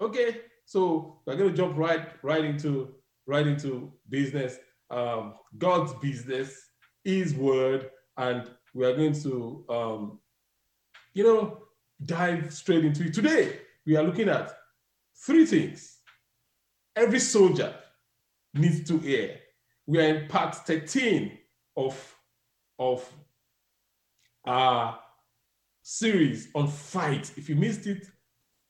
[0.00, 2.94] Okay, so we're going to jump right right into
[3.26, 4.58] right into business.
[4.90, 6.70] Um, God's business,
[7.04, 10.18] His word, and we are going to um,
[11.12, 11.58] you know
[12.04, 13.14] dive straight into it.
[13.14, 14.56] Today we are looking at
[15.24, 15.98] three things.
[16.96, 17.74] Every soldier
[18.54, 19.38] needs to hear.
[19.86, 21.38] We are in part 13
[21.76, 22.14] of
[22.78, 23.08] of
[24.44, 24.98] our
[25.82, 27.32] series on fight.
[27.36, 28.06] If you missed it,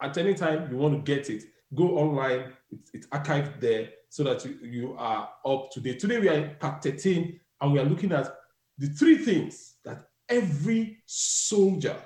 [0.03, 2.53] at any time you want to get it, go online.
[2.71, 6.01] It's, it's archived there so that you, you are up to date.
[6.01, 8.35] Today we are in part 13 and we are looking at
[8.79, 11.97] the three things that every soldier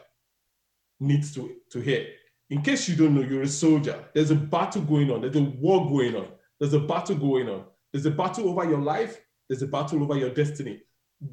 [1.01, 2.07] needs to, to hear.
[2.51, 4.05] In case you don't know, you're a soldier.
[4.15, 5.21] There's a battle going on.
[5.21, 6.29] There's a war going on.
[6.59, 7.65] There's a battle going on.
[7.93, 9.21] There's a battle over your life.
[9.49, 10.83] There's a battle over your destiny.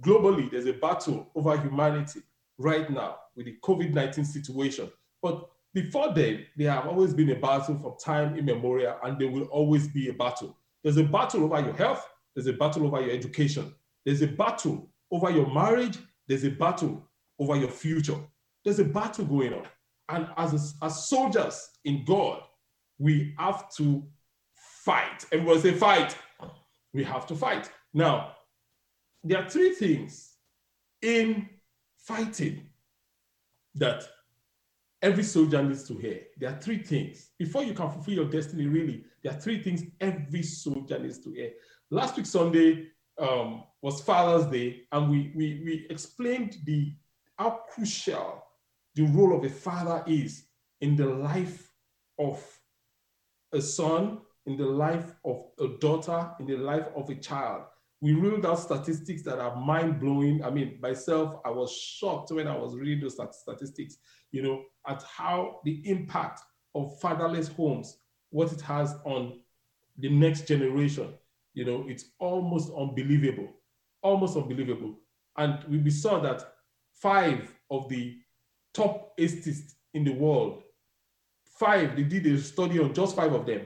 [0.01, 2.21] Globally, there's a battle over humanity
[2.57, 4.89] right now with the COVID 19 situation.
[5.21, 9.43] But before then, there have always been a battle from time immemorial, and there will
[9.45, 10.57] always be a battle.
[10.83, 13.73] There's a battle over your health, there's a battle over your education,
[14.05, 18.17] there's a battle over your marriage, there's a battle over your future.
[18.63, 19.67] There's a battle going on.
[20.09, 22.41] And as, as soldiers in God,
[22.97, 24.03] we have to
[24.55, 25.25] fight.
[25.31, 26.15] Everyone say, fight.
[26.93, 27.69] We have to fight.
[27.93, 28.33] Now,
[29.23, 30.35] there are three things
[31.01, 31.49] in
[31.97, 32.69] fighting
[33.75, 34.03] that
[35.01, 36.21] every soldier needs to hear.
[36.37, 37.31] There are three things.
[37.37, 41.31] Before you can fulfill your destiny, really, there are three things every soldier needs to
[41.31, 41.51] hear.
[41.89, 42.87] Last week, Sunday,
[43.17, 46.93] um, was Father's Day, and we, we, we explained the
[47.37, 48.43] how crucial
[48.95, 50.45] the role of a father is
[50.81, 51.71] in the life
[52.17, 52.43] of
[53.53, 57.63] a son, in the life of a daughter, in the life of a child.
[58.01, 60.43] We ruled out statistics that are mind blowing.
[60.43, 63.97] I mean, myself, I was shocked when I was reading those statistics,
[64.31, 66.41] you know, at how the impact
[66.75, 67.97] of fatherless homes,
[68.29, 69.39] what it has on
[69.97, 71.13] the next generation.
[71.55, 73.49] You know, it's almost unbelievable,
[74.03, 74.99] almost unbelievable.
[75.37, 76.43] And we, saw that
[76.93, 78.17] five of the
[78.73, 80.63] top atheists in the world,
[81.45, 83.61] five, they did a study on just five of them.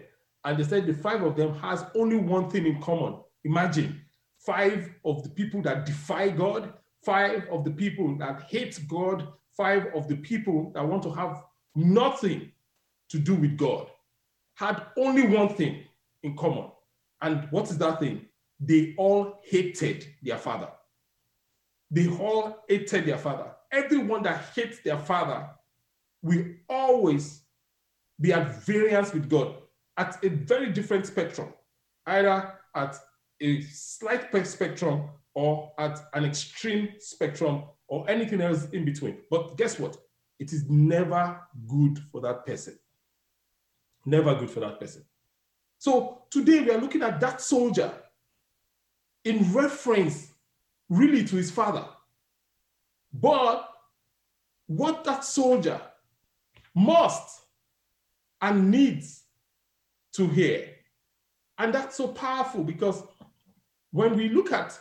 [0.46, 3.18] And they said the five of them has only one thing in common.
[3.44, 4.02] Imagine
[4.38, 6.74] five of the people that defy God,
[7.04, 11.44] five of the people that hate God, five of the people that want to have
[11.76, 12.52] nothing
[13.10, 13.88] to do with God
[14.54, 15.84] had only one thing
[16.24, 16.66] in common.
[17.22, 18.26] And what is that thing?
[18.60, 20.70] They all hated their father.
[21.92, 23.52] They all hated their father.
[23.72, 25.50] Everyone that hates their father
[26.22, 27.42] will always
[28.20, 29.56] be at variance with God
[29.98, 31.54] at a very different spectrum,
[32.06, 32.98] either at
[33.42, 39.18] a slight spectrum or at an extreme spectrum or anything else in between.
[39.30, 39.98] But guess what?
[40.40, 42.78] It is never good for that person.
[44.06, 45.04] Never good for that person.
[45.80, 47.92] So today we are looking at that soldier
[49.24, 50.32] in reference
[50.90, 51.86] really to his father.
[53.14, 53.68] But
[54.68, 55.82] what that soldier
[56.76, 57.42] must
[58.42, 59.24] and needs
[60.14, 60.70] to hear.
[61.58, 63.02] And that's so powerful because
[63.92, 64.78] when we look at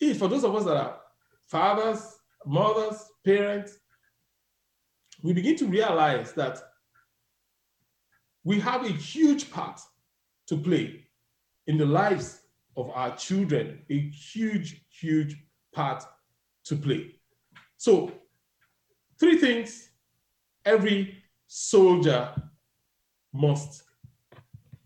[0.00, 1.00] it, for those of us that are
[1.46, 3.78] fathers, mothers, parents,
[5.22, 6.62] we begin to realize that
[8.44, 9.80] we have a huge part
[10.46, 11.04] to play
[11.66, 12.40] in the lives
[12.76, 15.36] of our children, a huge, huge
[15.72, 16.02] part
[16.64, 17.14] to play.
[17.76, 18.12] So,
[19.18, 19.90] three things
[20.64, 22.34] every soldier
[23.32, 23.84] must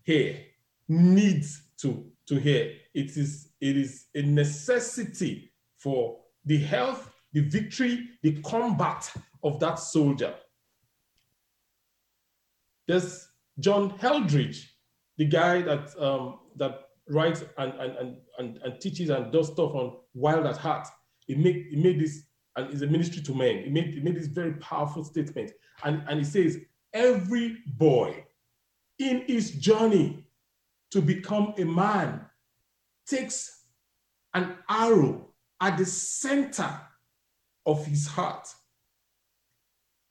[0.03, 0.39] hear,
[0.87, 2.73] needs to, to hear.
[2.93, 9.11] It is, it is a necessity for the health, the victory, the combat
[9.43, 10.33] of that soldier.
[12.87, 13.27] There's
[13.59, 14.69] John Eldredge,
[15.17, 19.97] the guy that um, that writes and, and, and, and, teaches and does stuff on
[20.13, 20.87] Wild at Heart.
[21.25, 22.23] He made, he made this,
[22.55, 23.63] and is a ministry to men.
[23.63, 25.51] He made, he made this very powerful statement.
[25.83, 26.59] And, and he says,
[26.93, 28.25] every boy
[28.99, 30.27] in his journey
[30.91, 32.21] to become a man
[33.07, 33.65] takes
[34.33, 35.27] an arrow
[35.59, 36.69] at the center
[37.65, 38.47] of his heart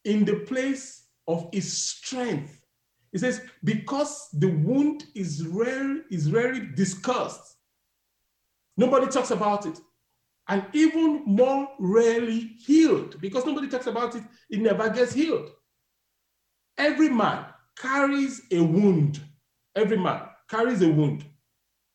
[0.04, 2.61] in the place of his strength.
[3.12, 7.56] He says, because the wound is rare, is rarely discussed.
[8.76, 9.78] Nobody talks about it.
[10.48, 15.50] and even more rarely healed because nobody talks about it, it never gets healed.
[16.76, 17.46] Every man
[17.78, 19.20] carries a wound.
[19.76, 21.24] Every man carries a wound.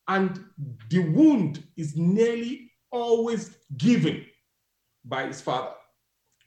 [0.08, 0.44] And
[0.90, 4.26] the wound is nearly always given
[5.04, 5.74] by his father.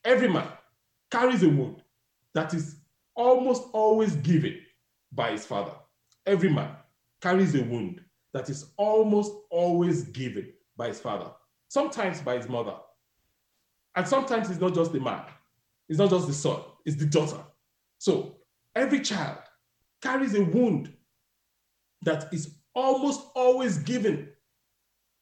[0.05, 0.49] Every man
[1.11, 1.83] carries a wound
[2.35, 2.80] that is
[3.15, 4.61] almost always given
[5.12, 5.73] by his father.
[6.27, 6.71] Every man
[7.21, 8.01] carries a wound
[8.33, 11.31] that is almost always given by his father,
[11.69, 12.75] sometimes by his mother.
[13.97, 15.23] And sometimes it's not just the man,
[15.89, 17.43] it's not just the son, it's the daughter.
[17.99, 18.37] So
[18.75, 19.39] every child
[20.01, 20.95] carries a wound
[22.03, 24.29] that is almost always given,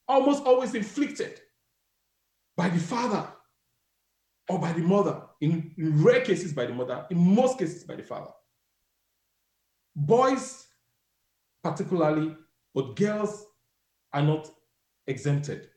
[0.07, 1.41] almost always inflicted
[2.57, 3.27] by the father
[4.49, 5.23] or by the mother.
[5.41, 8.31] In, in rare cases, by the mother, in most cases, by the father.
[9.95, 10.67] Boys,
[11.63, 12.37] particularly,
[12.75, 13.47] but girls
[14.13, 14.51] are not
[15.07, 15.69] exempted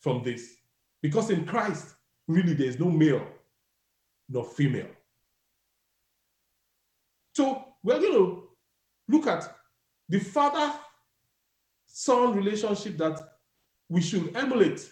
[0.00, 0.56] from this
[1.02, 1.94] because in Christ,
[2.28, 3.26] really, there is no male
[4.28, 4.88] nor female.
[7.34, 8.48] So we're going to
[9.08, 9.54] look at
[10.08, 10.72] the father
[11.86, 13.20] son relationship that
[13.88, 14.90] we should emulate,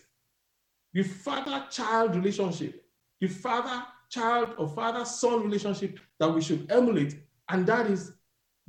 [0.92, 2.83] the father child relationship,
[3.26, 7.18] the father child or father son relationship that we should emulate,
[7.48, 8.12] and that is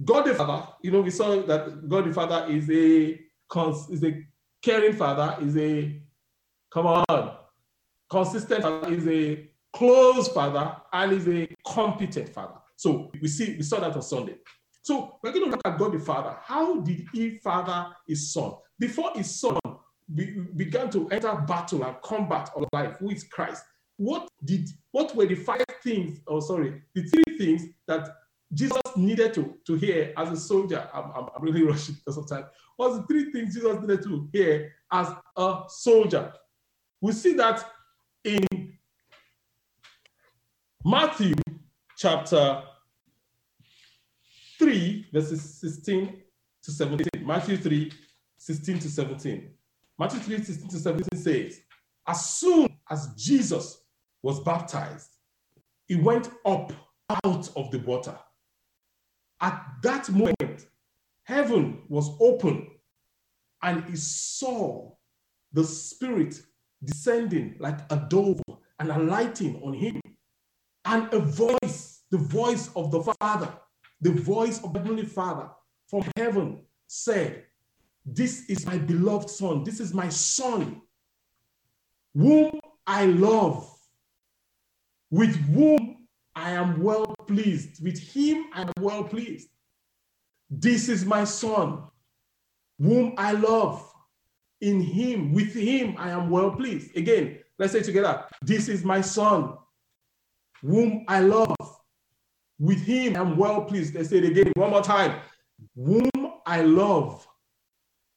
[0.04, 0.68] God the Father.
[0.82, 3.20] You know, we saw that God the Father is a
[3.90, 4.26] is a
[4.62, 6.02] caring father, is a
[6.74, 7.38] come on,
[8.10, 12.56] consistent father, is a close father, and is a competent father.
[12.76, 14.38] So we see we saw that on Sunday.
[14.82, 16.36] So we're going to look at God the Father.
[16.42, 18.54] How did he father his son?
[18.78, 19.58] Before his son
[20.14, 20.26] be,
[20.56, 23.64] began to enter battle and combat of life, who is Christ,
[23.98, 28.10] what did what were the five things, or oh, sorry, the three things that
[28.54, 30.90] Jesus needed to, to hear as a soldier?
[30.94, 32.46] I'm, I'm, I'm really rushing because of time.
[32.76, 36.34] What's the three things Jesus needed to hear as a soldier?
[37.02, 37.66] We see that
[38.24, 38.46] in
[40.84, 41.36] Matthew
[41.98, 42.64] chapter
[44.60, 46.22] 3, verses 16
[46.64, 47.08] to 17.
[47.26, 47.92] Matthew 3,
[48.38, 49.50] 16 to 17.
[49.98, 51.62] Matthew 3, 16 to 17 says,
[52.08, 53.85] As soon as Jesus
[54.26, 55.12] was baptized,
[55.86, 56.74] he went up
[57.24, 58.18] out of the water.
[59.40, 60.66] At that moment,
[61.24, 62.68] heaven was open,
[63.62, 64.92] and he saw
[65.54, 66.42] the Spirit
[66.84, 68.42] descending like a dove
[68.80, 70.02] and alighting on him,
[70.86, 73.54] and a voice, the voice of the Father
[74.02, 75.50] the voice of the Heavenly Father
[75.88, 77.46] from heaven said,
[78.06, 80.82] This is my beloved Son, this is my Son,
[82.14, 83.75] whom I love,
[85.12, 87.84] with whom I am well pleased.
[87.84, 89.50] With him I am well pleased.
[90.50, 91.84] This is my Son,
[92.80, 93.92] whom I love.
[94.62, 96.96] In him, with him, I am well pleased.
[96.96, 99.58] Again, let's say together, This is my Son,
[100.62, 101.56] whom I love
[102.60, 103.96] with him I'm well pleased.
[103.96, 105.20] Let's say it again one more time.
[105.76, 106.10] Whom
[106.46, 107.28] I love,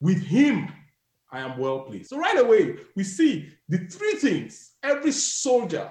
[0.01, 0.69] with him
[1.31, 2.11] I am well pleased.
[2.11, 5.91] So right away, we see the three things every soldier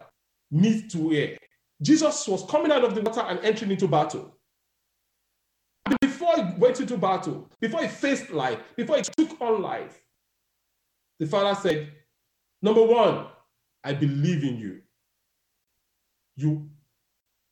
[0.52, 1.38] needs to wear.
[1.82, 4.36] Jesus was coming out of the water and entering into battle.
[6.02, 10.02] Before he went into battle, before he faced life, before he took on life,
[11.20, 11.92] the father said,
[12.62, 13.27] Number one,
[13.84, 14.82] I believe in you.
[16.36, 16.70] You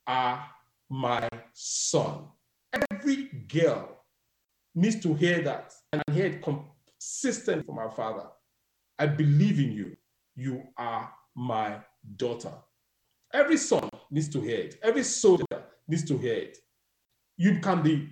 [0.06, 0.46] are
[0.90, 2.26] my son.
[2.90, 4.04] Every girl
[4.74, 8.26] needs to hear that and hear it consistent from our father.
[8.98, 9.96] I believe in you.
[10.34, 11.78] You are my
[12.16, 12.52] daughter.
[13.36, 14.78] Every son needs to hear it.
[14.82, 15.44] Every soldier
[15.86, 16.56] needs to hear it.
[17.36, 18.08] You can be,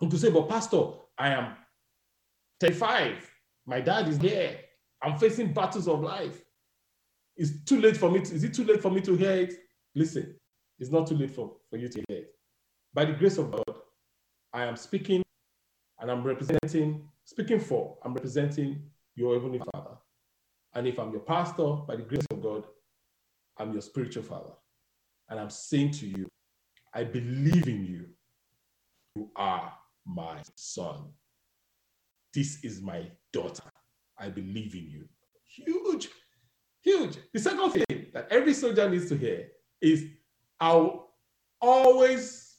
[0.00, 0.84] and to say, but Pastor,
[1.18, 1.54] I am
[2.58, 3.30] 35.
[3.66, 4.56] My dad is there.
[5.02, 6.42] I'm facing battles of life.
[7.36, 8.20] It's too late for me.
[8.20, 9.54] To, is it too late for me to hear it?
[9.94, 10.34] Listen,
[10.78, 12.34] it's not too late for, for you to hear it.
[12.94, 13.76] By the grace of God,
[14.54, 15.22] I am speaking
[16.00, 18.82] and I'm representing, speaking for, I'm representing
[19.14, 19.98] your Heavenly Father.
[20.74, 22.64] And if I'm your pastor, by the grace of God,
[23.58, 24.52] I'm your spiritual father.
[25.28, 26.28] And I'm saying to you,
[26.94, 28.06] I believe in you.
[29.16, 29.72] You are
[30.06, 31.06] my son.
[32.32, 33.64] This is my daughter.
[34.18, 35.08] I believe in you.
[35.44, 36.08] Huge,
[36.82, 37.18] huge.
[37.32, 39.48] The second thing that every soldier needs to hear
[39.80, 40.06] is
[40.60, 41.10] I'll
[41.60, 42.56] always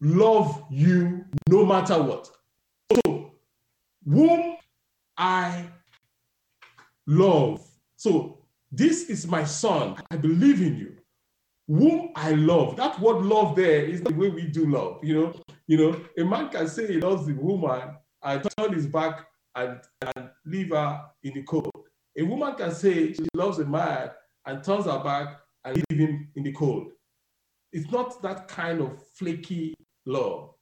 [0.00, 2.30] love you no matter what.
[2.92, 3.32] So,
[4.04, 4.56] whom
[5.16, 5.66] I
[7.06, 7.66] love.
[7.96, 8.37] So,
[8.70, 9.96] this is my son.
[10.10, 10.96] I believe in you.
[11.68, 12.76] Whom I love.
[12.76, 15.00] That word love there is the way we do love.
[15.02, 15.34] You know,
[15.66, 19.80] you know, a man can say he loves the woman and turn his back and,
[20.16, 21.70] and leave her in the cold.
[22.18, 24.10] A woman can say she loves a man
[24.46, 26.88] and turns her back and leave him in the cold.
[27.72, 29.74] It's not that kind of flaky
[30.06, 30.54] love.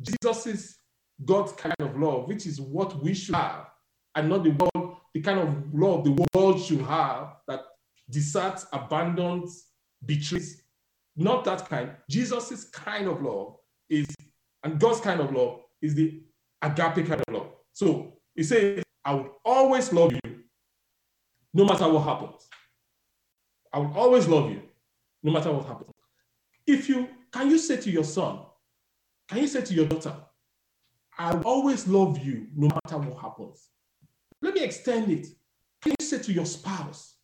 [0.00, 0.76] Jesus is
[1.24, 3.66] God's kind of love, which is what we should have,
[4.14, 7.60] and not the world, the kind of love the world should have that
[8.10, 9.66] deserts, abandons,
[10.04, 10.62] betrays.
[11.16, 11.90] Not that kind.
[12.10, 13.56] Jesus' kind of love
[13.88, 14.06] is,
[14.64, 16.22] and God's kind of love is the
[16.60, 17.46] agape kind of love.
[17.72, 20.40] So he says, I will always love you
[21.52, 22.48] no matter what happens.
[23.72, 24.62] I will always love you
[25.22, 25.90] no matter what happens.
[26.66, 28.40] If you can you say to your son,
[29.28, 30.14] can you say to your daughter,
[31.16, 33.68] I will always love you no matter what happens?
[34.44, 35.26] Let me extend it.
[35.80, 37.14] Can you say to your spouse,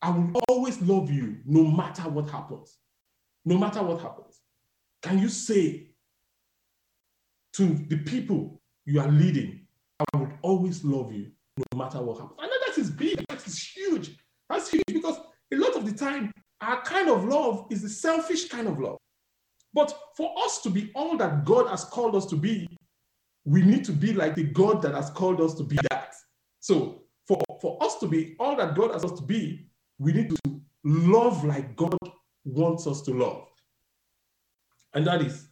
[0.00, 2.78] I will always love you no matter what happens?
[3.44, 4.40] No matter what happens.
[5.02, 5.90] Can you say
[7.52, 9.66] to the people you are leading,
[10.00, 12.38] I will always love you no matter what happens?
[12.40, 14.16] I know that is big, that is huge.
[14.48, 15.18] That's huge because
[15.52, 18.96] a lot of the time, our kind of love is the selfish kind of love.
[19.74, 22.66] But for us to be all that God has called us to be,
[23.46, 26.14] we need to be like the God that has called us to be that.
[26.58, 30.30] So for, for us to be all that God has us to be, we need
[30.30, 31.96] to love like God
[32.44, 33.46] wants us to love.
[34.94, 35.48] And that is,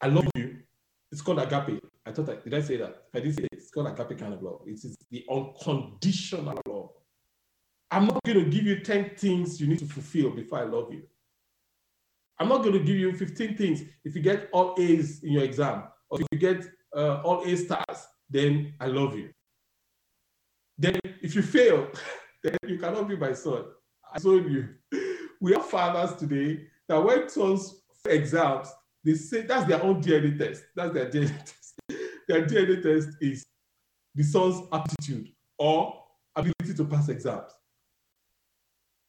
[0.00, 0.58] I love you.
[1.10, 1.80] It's called agape.
[2.04, 3.04] I thought, I, did I say that?
[3.14, 3.50] I did say it.
[3.52, 4.60] It's called agape kind of love.
[4.66, 6.90] It is the unconditional love.
[7.90, 10.92] I'm not going to give you 10 things you need to fulfill before I love
[10.92, 11.04] you.
[12.38, 13.82] I'm not going to give you 15 things.
[14.04, 17.56] If you get all A's in your exam, or if you get uh, all A
[17.56, 19.30] stars, then I love you.
[20.76, 21.88] Then if you fail,
[22.42, 23.64] then you cannot be my son.
[24.12, 24.68] I told you.
[25.40, 28.68] We have fathers today that when sons exams,
[29.04, 30.64] they say that's their own DNA test.
[30.74, 31.80] That's their DNA test.
[32.26, 33.44] Their DNA test is
[34.14, 36.02] the son's aptitude or
[36.34, 37.50] ability to pass exams.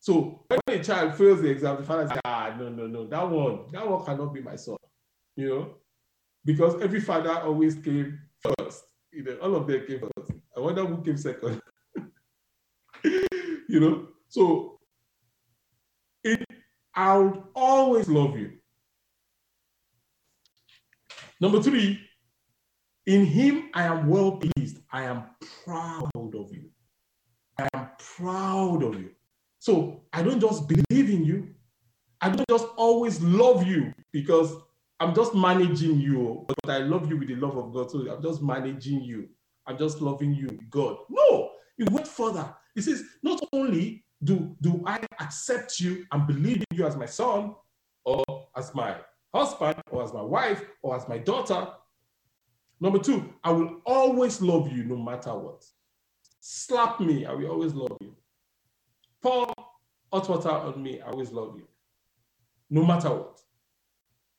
[0.05, 3.27] So when a child fails the exam, the father says, ah, no, no, no, that
[3.27, 4.77] one, that one cannot be my son.
[5.35, 5.73] You know,
[6.45, 8.83] because every father always came first.
[9.11, 10.31] You know, all of them came first.
[10.55, 11.59] I wonder who came second.
[13.03, 14.79] you know, so
[16.23, 16.45] it,
[16.93, 18.59] I would always love you.
[21.41, 21.99] Number three,
[23.07, 24.81] in him I am well pleased.
[24.91, 25.23] I am
[25.63, 26.69] proud of you.
[27.57, 29.09] I am proud of you.
[29.65, 31.47] So I don't just believe in you.
[32.21, 34.53] I don't just always love you because
[34.99, 37.89] I'm just managing you, but I love you with the love of God.
[37.89, 39.27] So I'm just managing you.
[39.65, 40.97] I'm just loving you, God.
[41.09, 42.55] No, it went further.
[42.75, 47.07] He says, not only do, do I accept you and believe in you as my
[47.07, 47.55] son
[48.03, 48.23] or
[48.55, 48.97] as my
[49.33, 51.69] husband or as my wife or as my daughter.
[52.79, 55.65] Number two, I will always love you no matter what.
[56.39, 58.15] Slap me, I will always love you.
[59.25, 59.54] Pour
[60.11, 61.67] hot water on me, I always love you.
[62.69, 63.39] No matter what.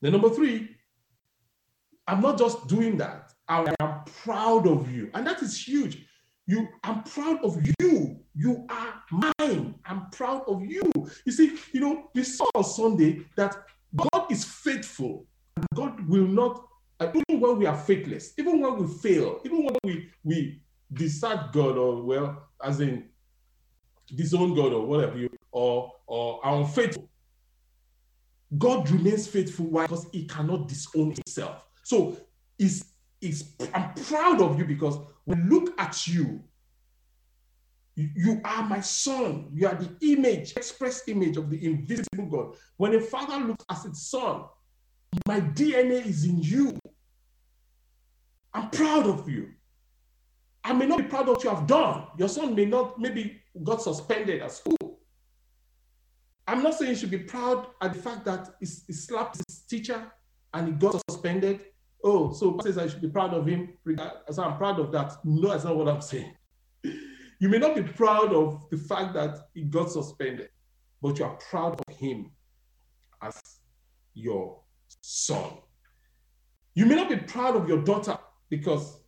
[0.00, 0.76] Then number three,
[2.06, 3.32] I'm not just doing that.
[3.48, 5.10] I am proud of you.
[5.14, 6.04] And that is huge.
[6.46, 8.20] You, I'm proud of you.
[8.34, 9.74] You are mine.
[9.84, 10.92] I'm proud of you.
[11.24, 13.56] You see, you know, we saw on Sunday that
[13.96, 15.26] God is faithful.
[15.74, 16.64] God will not,
[17.00, 20.60] uh, even when we are faithless, even when we fail, even when we we
[20.92, 23.08] desert God or well, as in
[24.14, 27.08] disown God or whatever you or or are unfaithful.
[28.58, 29.66] God remains faithful.
[29.66, 29.86] Why?
[29.86, 31.64] Because he cannot disown himself.
[31.82, 32.18] So
[33.74, 36.42] I'm proud of you because when look at you,
[37.94, 39.48] you, you are my son.
[39.54, 42.56] You are the image, express image of the invisible God.
[42.76, 44.44] When a father looks at his son,
[45.26, 46.78] my DNA is in you.
[48.52, 49.52] I'm proud of you.
[50.62, 52.08] I may not be proud of what you have done.
[52.18, 54.75] Your son may not, maybe got suspended at school.
[56.46, 59.60] I'm not saying you should be proud at the fact that he, he slapped his
[59.60, 60.12] teacher
[60.54, 61.64] and he got suspended.
[62.04, 63.70] Oh, so says I should be proud of him.
[64.30, 65.12] So I'm proud of that.
[65.24, 66.34] No, that's not what I'm saying.
[67.38, 70.48] You may not be proud of the fact that he got suspended,
[71.02, 72.30] but you are proud of him
[73.20, 73.38] as
[74.14, 74.60] your
[75.02, 75.50] son.
[76.74, 78.16] You may not be proud of your daughter
[78.48, 79.00] because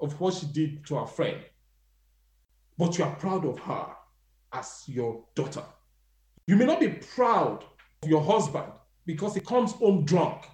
[0.00, 1.38] of what she did to her friend,
[2.76, 3.88] but you are proud of her
[4.52, 5.64] as your daughter.
[6.48, 7.62] You may not be proud
[8.02, 8.72] of your husband
[9.04, 10.46] because he comes home drunk.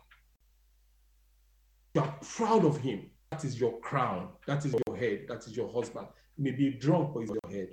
[1.95, 3.09] You are proud of him.
[3.31, 4.31] That is your crown.
[4.49, 5.27] That is your head.
[5.29, 6.09] That is your husband.
[6.37, 7.69] He may be drunk, but it's your head.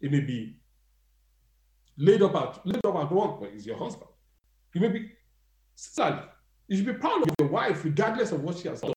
[0.00, 0.56] It may be
[1.98, 4.10] laid up at laid up at work, but it's your husband.
[4.72, 5.12] You may be
[5.74, 6.22] sad.
[6.68, 8.94] You should be proud of your wife, regardless of what she has done.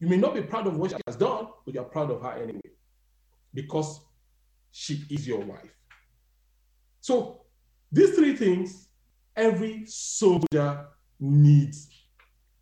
[0.00, 2.32] You may not be proud of what she has done, but you're proud of her
[2.32, 2.60] anyway
[3.54, 4.00] because
[4.72, 5.72] she is your wife.
[7.00, 7.45] So,
[7.96, 8.88] these three things
[9.34, 10.86] every soldier
[11.18, 11.88] needs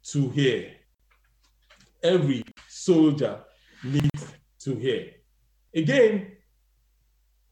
[0.04, 0.70] to hear.
[2.04, 3.40] Every soldier
[3.82, 5.10] needs to hear.
[5.74, 6.36] Again,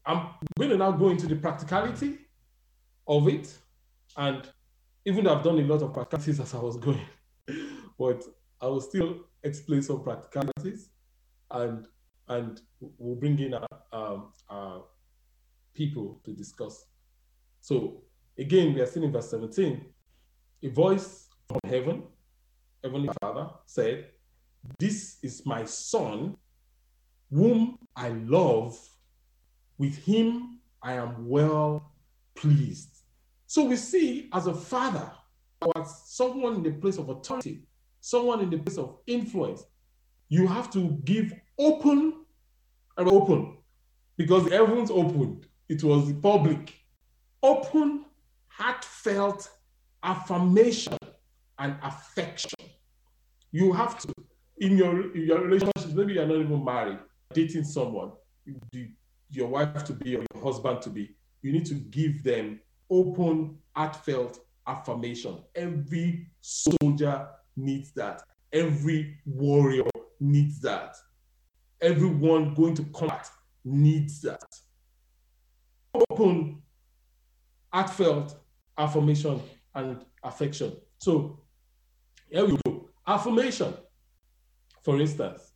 [0.05, 2.19] I'm going to now go into the practicality
[3.05, 3.53] of it.
[4.15, 4.47] And
[5.05, 7.05] even though I've done a lot of practicalities as I was going,
[7.99, 8.23] but
[8.61, 10.89] I will still explain some practicalities
[11.51, 11.85] and
[12.29, 14.85] and we'll bring in our, um, our
[15.73, 16.85] people to discuss.
[17.63, 18.01] So
[18.37, 19.85] again, we are still in verse 17.
[20.63, 22.03] A voice from heaven,
[22.83, 24.09] Heavenly Father, said,
[24.77, 26.35] This is my son,
[27.31, 28.77] whom I love.
[29.77, 31.93] With him I am well
[32.35, 32.97] pleased.
[33.47, 35.09] So we see as a father,
[35.77, 37.63] as someone in the place of authority,
[38.01, 39.63] someone in the place of influence,
[40.27, 42.25] you have to give open
[42.97, 43.57] and open
[44.17, 45.47] because the heavens opened.
[45.69, 46.82] It was public.
[47.43, 48.05] Open,
[48.47, 49.49] heartfelt
[50.01, 50.97] affirmation
[51.59, 52.57] and affection.
[53.51, 54.13] You have to,
[54.57, 56.99] in your, in your relationships, maybe you're not even married,
[57.33, 58.13] dating someone,
[59.29, 62.59] your wife to be or your husband to be, you need to give them
[62.89, 65.39] open, heartfelt affirmation.
[65.55, 68.23] Every soldier needs that.
[68.51, 69.83] Every warrior
[70.19, 70.95] needs that.
[71.81, 73.29] Everyone going to combat
[73.65, 74.45] needs that.
[76.09, 76.61] Open,
[77.73, 78.35] heartfelt
[78.77, 79.41] affirmation
[79.75, 80.73] and affection.
[80.99, 81.39] So
[82.29, 82.89] here we go.
[83.07, 83.73] Affirmation,
[84.83, 85.51] for instance.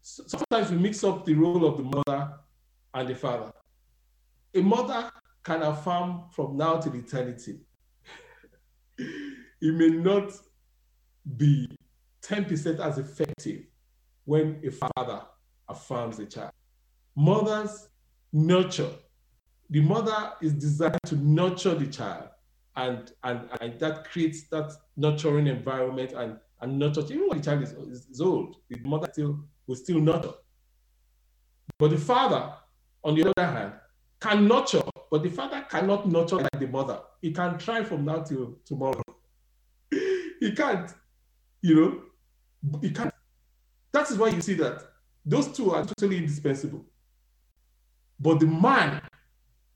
[0.00, 2.32] Sometimes we mix up the role of the mother
[2.94, 3.52] and the father.
[4.54, 5.10] A mother
[5.44, 7.60] can affirm from now to eternity.
[8.98, 10.32] it may not
[11.36, 11.68] be
[12.22, 13.64] 10% as effective
[14.24, 15.22] when a father
[15.68, 16.52] affirms a child.
[17.14, 17.88] Mothers
[18.32, 18.90] nurture.
[19.70, 22.28] The mother is designed to nurture the child,
[22.76, 27.02] and, and, and that creates that nurturing environment and, and nurture.
[27.02, 30.32] Even when the child is, is, is old, the mother still will still nurture.
[31.78, 32.54] But the father,
[33.04, 33.72] on the other hand,
[34.20, 37.00] can nurture, but the father cannot nurture like the mother.
[37.20, 39.02] He can try from now till tomorrow.
[39.90, 40.92] he can't,
[41.62, 43.12] you know, he can't.
[43.92, 44.82] That is why you see that
[45.24, 46.84] those two are totally indispensable.
[48.18, 49.00] But the man,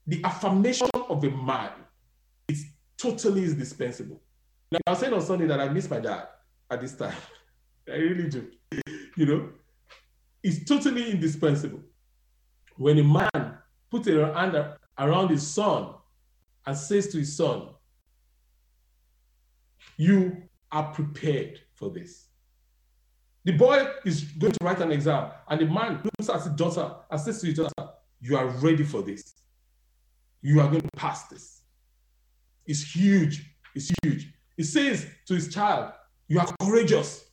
[0.07, 1.71] the affirmation of a man,
[2.49, 4.21] is totally indispensable.
[4.71, 6.29] Like I was saying on Sunday that I miss my dad
[6.71, 7.15] at this time.
[7.89, 8.51] I really do.
[9.15, 9.51] You know,
[10.43, 11.81] it's totally indispensable.
[12.77, 13.59] When a man
[13.91, 14.57] puts a hand
[14.99, 15.97] around his son
[16.65, 17.69] and says to his son,
[19.99, 22.29] You are prepared for this.
[23.45, 26.95] The boy is going to write an exam, and the man looks at his daughter
[27.11, 29.35] and says to his daughter, You are ready for this.
[30.43, 31.63] You are going to pass this.
[32.67, 33.55] It's huge.
[33.75, 34.33] It's huge.
[34.57, 35.93] He says to his child,
[36.29, 37.25] You are courageous.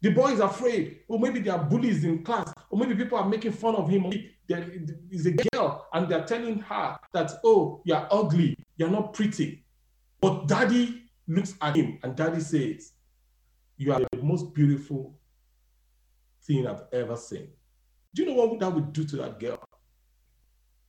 [0.00, 1.00] The boy is afraid.
[1.08, 4.10] Or maybe there are bullies in class, or maybe people are making fun of him.
[4.48, 4.66] There
[5.10, 9.64] is a girl, and they're telling her that, Oh, you're ugly, you're not pretty.
[10.20, 12.92] But daddy looks at him, and daddy says,
[13.76, 15.14] You are the most beautiful
[16.42, 17.48] thing I've ever seen.
[18.14, 19.62] Do you know what that would do to that girl?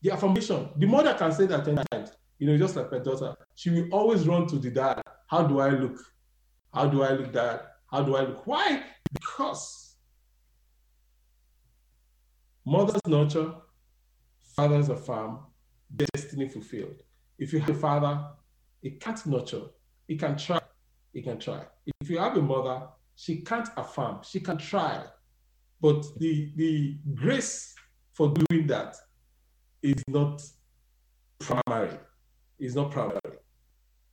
[0.02, 0.70] The affirmation.
[0.78, 2.12] The mother can say that 10 times.
[2.40, 5.02] You know, just like my daughter, she will always run to the dad.
[5.28, 6.00] How do I look?
[6.74, 7.62] How do I look, dad?
[7.92, 8.48] How do I look?
[8.48, 8.84] Why?
[9.14, 9.96] Because
[12.66, 13.54] mothers nurture,
[14.56, 15.40] fathers affirm,
[15.96, 17.04] destiny fulfilled.
[17.38, 18.28] If you have a father,
[18.82, 19.64] he can't nurture,
[20.08, 20.62] he can try,
[21.14, 21.66] he can try.
[22.00, 25.04] If you have a mother, she can't affirm, she can try,
[25.82, 27.76] but the, the grace
[28.14, 28.96] for doing that
[29.82, 30.42] is not
[31.40, 31.98] primary.
[32.60, 33.20] It's not primary.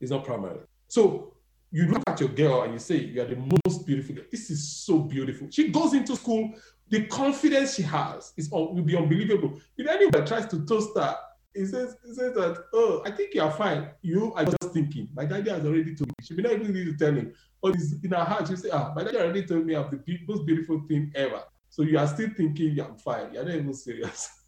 [0.00, 0.61] It's not primary.
[0.88, 1.35] So
[1.70, 4.24] you look at your girl and you say, You are the most beautiful girl.
[4.31, 5.48] This is so beautiful.
[5.50, 6.52] She goes into school,
[6.88, 9.61] the confidence she has is will be unbelievable.
[9.76, 11.16] If anyone tries to toast her,
[11.54, 13.90] he says, he says that, Oh, I think you are fine.
[14.02, 15.09] You are just thinking.
[15.14, 16.14] My daddy has already told me.
[16.22, 17.33] She may not even need to tell him.
[17.61, 20.46] But in her heart, she say, Ah, my daddy already told me I'm the most
[20.46, 21.42] beautiful thing ever.
[21.70, 23.33] So you are still thinking I'm fine.
[23.35, 24.31] You're not even serious.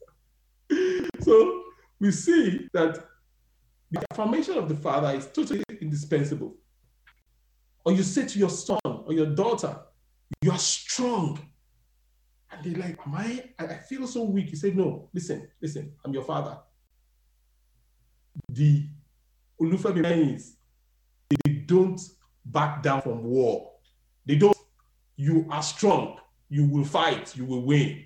[1.20, 1.62] so
[1.98, 3.04] we see that
[3.90, 6.54] the affirmation of the father is totally indispensable.
[7.84, 9.76] Or you say to your son or your daughter,
[10.42, 11.40] you are strong.
[12.50, 13.44] And they're like, Am I?
[13.58, 14.50] I feel so weak.
[14.50, 16.58] You say, No, listen, listen, I'm your father.
[18.48, 18.86] The
[19.60, 20.56] Olufemi is
[21.28, 22.00] they don't
[22.44, 23.72] back down from war.
[24.26, 24.56] They don't,
[25.16, 28.04] you are strong, you will fight, you will win.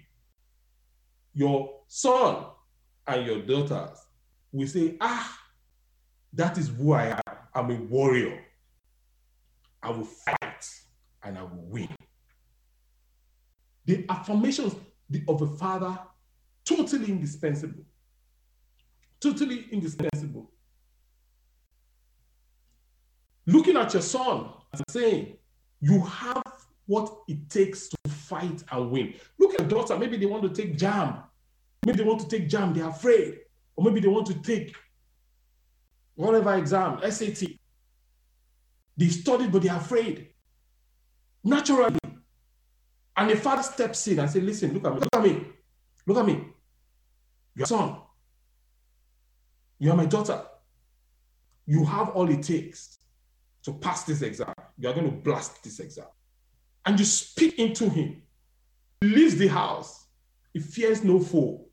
[1.33, 2.45] Your son
[3.07, 3.99] and your daughters
[4.53, 5.39] will say, Ah,
[6.33, 7.37] that is who I am.
[7.55, 8.41] I'm a warrior.
[9.83, 10.71] I will fight
[11.23, 11.89] and I will win.
[13.87, 14.75] The affirmations
[15.29, 15.99] of a father,
[16.65, 17.85] totally indispensable.
[19.21, 20.51] Totally indispensable.
[23.47, 25.37] Looking at your son and saying,
[25.81, 26.43] You have
[26.87, 29.15] what it takes to fight and win.
[29.39, 31.23] Look at daughter, maybe they want to take JAMB.
[31.85, 33.41] Maybe they want to take JAMB, they're afraid.
[33.77, 34.75] Or maybe they want to take
[36.15, 37.49] whatever exam, SAT.
[38.97, 40.29] They studied, but they're afraid.
[41.43, 41.99] Naturally.
[43.17, 45.47] And the father steps in and says, Listen, look at me, look at me,
[46.07, 46.47] look at me.
[47.55, 47.97] Your son.
[49.79, 50.43] You are my daughter.
[51.67, 52.99] You have all it takes
[53.65, 54.53] to pass this exam.
[54.79, 56.07] You are going to blast this exam.
[56.87, 58.23] And you speak into him.
[59.01, 60.07] He leaves the house.
[60.53, 61.64] He fears no foe.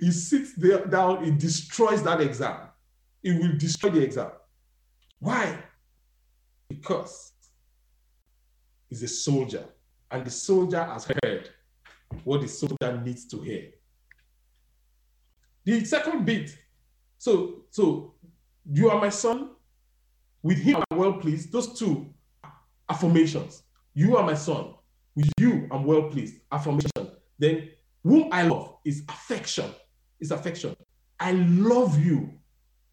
[0.00, 2.68] He sits there down, he destroys that exam.
[3.22, 4.30] He will destroy the exam.
[5.18, 5.58] Why?
[6.68, 7.32] Because
[8.88, 9.64] he's a soldier,
[10.10, 11.50] and the soldier has heard
[12.24, 13.70] what the soldier needs to hear.
[15.64, 16.56] The second bit,
[17.18, 18.14] so so
[18.70, 19.50] you are my son,
[20.42, 21.52] with him I'm well pleased.
[21.52, 22.12] Those two
[22.88, 23.62] affirmations.
[23.94, 24.74] You are my son.
[25.16, 26.40] With you I'm well pleased.
[26.52, 27.10] Affirmation.
[27.38, 27.70] Then
[28.02, 29.70] whom I love is affection.
[30.24, 30.74] Is affection.
[31.20, 32.32] I love you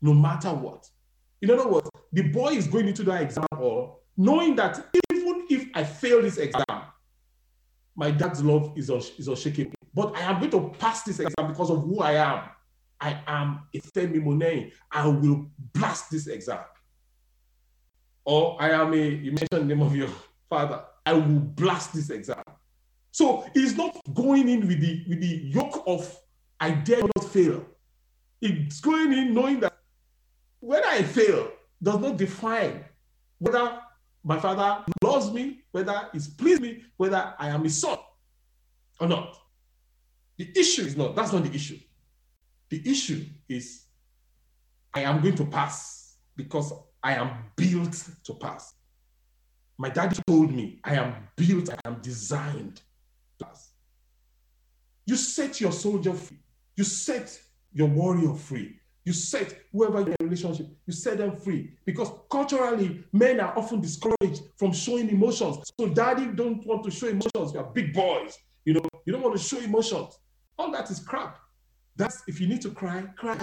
[0.01, 0.85] no matter what.
[1.41, 5.69] In other words, the boy is going into that exam hall knowing that even if
[5.73, 6.81] I fail this exam,
[7.95, 9.71] my dad's love is, is unshakable.
[9.93, 12.49] But I am going to pass this exam because of who I am.
[12.99, 14.71] I am a Femi.
[14.91, 16.59] I will blast this exam.
[18.25, 20.09] Or I am a, you mentioned the name of your
[20.49, 20.83] father.
[21.05, 22.43] I will blast this exam.
[23.11, 26.17] So he's not going in with the with the yoke of
[26.59, 27.65] I dare fail.
[28.41, 29.77] It's going in knowing that
[30.59, 32.83] whether I fail does not define
[33.39, 33.79] whether
[34.23, 37.97] my father loves me, whether he's pleased me, whether I am his son
[38.99, 39.35] or not.
[40.37, 41.79] The issue is not, that's not the issue.
[42.69, 43.85] The issue is
[44.93, 48.73] I am going to pass because I am built to pass.
[49.77, 52.81] My daddy told me I am built, I am designed
[53.39, 53.71] to pass.
[55.07, 56.37] You set your soldier free,
[56.75, 57.39] you set
[57.73, 61.73] your warrior free, you set whoever you're in a relationship, you set them free.
[61.85, 65.71] Because culturally, men are often discouraged from showing emotions.
[65.79, 67.53] So daddy don't want to show emotions.
[67.53, 68.37] You are big boys.
[68.65, 70.19] You know, you don't want to show emotions.
[70.57, 71.39] All that is crap.
[71.95, 73.41] That's if you need to cry, cry.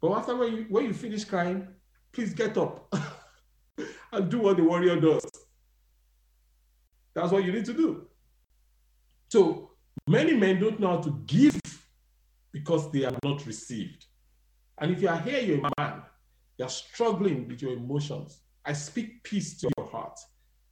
[0.00, 1.68] But after when you when you finish crying,
[2.12, 2.92] please get up
[4.12, 5.24] and do what the warrior does.
[7.14, 8.06] That's what you need to do.
[9.28, 9.69] So
[10.08, 11.60] many men don't know how to give
[12.52, 14.06] because they are not received.
[14.78, 16.02] And if you are here, you're a man,
[16.58, 18.40] you're struggling with your emotions.
[18.64, 20.18] I speak peace to your heart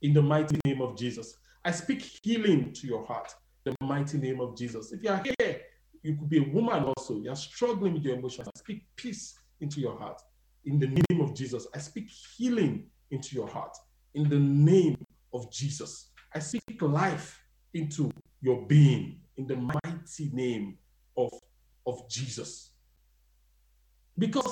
[0.01, 1.37] in the mighty name of Jesus.
[1.63, 3.33] I speak healing to your heart
[3.65, 4.91] in the mighty name of Jesus.
[4.91, 5.61] If you are here,
[6.01, 7.19] you could be a woman also.
[7.21, 8.47] You're struggling with your emotions.
[8.47, 10.21] I speak peace into your heart
[10.65, 11.67] in the name of Jesus.
[11.75, 13.75] I speak healing into your heart
[14.13, 14.97] in the name
[15.33, 16.11] of Jesus.
[16.33, 20.77] I speak life into your being in the mighty name
[21.17, 21.31] of,
[21.85, 22.71] of Jesus.
[24.17, 24.51] Because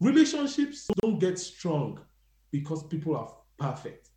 [0.00, 2.00] relationships don't get strong
[2.52, 4.10] because people are perfect.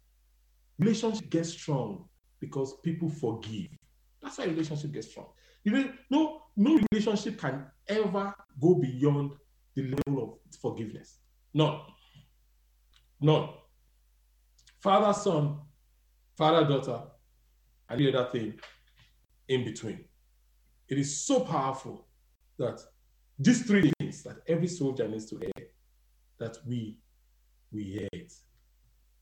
[0.77, 2.05] Relationship gets strong
[2.39, 3.67] because people forgive.
[4.21, 5.27] That's why relationship gets strong.
[5.63, 9.31] You know, no, no relationship can ever go beyond
[9.75, 11.17] the level of forgiveness.
[11.53, 11.79] None.
[13.19, 13.49] None.
[14.79, 15.59] Father, son,
[16.37, 17.01] father, daughter,
[17.89, 18.53] and the other thing
[19.47, 20.05] in between.
[20.87, 22.07] It is so powerful
[22.57, 22.79] that
[23.37, 25.67] these three things that every soldier needs to hear,
[26.39, 26.97] that we
[27.71, 28.33] we hear it.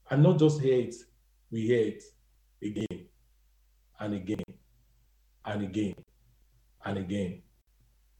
[0.10, 0.96] And not just hear it,
[1.52, 2.04] we hear it
[2.64, 3.06] again
[4.00, 4.44] and again
[5.46, 5.96] and again
[6.86, 7.42] and again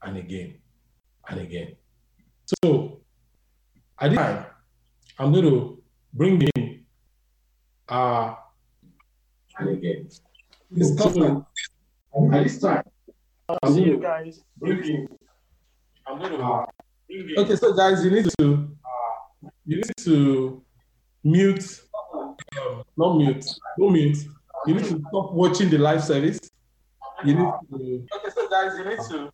[0.02, 0.54] and again
[1.28, 1.76] and again.
[2.62, 3.00] So
[3.98, 4.46] at this time,
[5.18, 5.82] I'm going to
[6.12, 6.84] bring in
[7.88, 8.34] uh
[9.58, 10.08] and again.
[10.76, 11.46] So,
[12.32, 12.82] at this time,
[13.62, 14.42] I'm See you guys.
[14.62, 16.66] I'm going to
[17.08, 17.38] bring.
[17.38, 18.68] Okay, so guys, you need to
[19.64, 20.62] you need to
[21.24, 21.80] mute,
[22.60, 23.44] um, not mute,
[23.78, 24.18] no mute.
[24.66, 26.38] You need to stop watching the live service.
[27.24, 28.06] You need to.
[28.14, 29.32] Okay, so guys, you need to.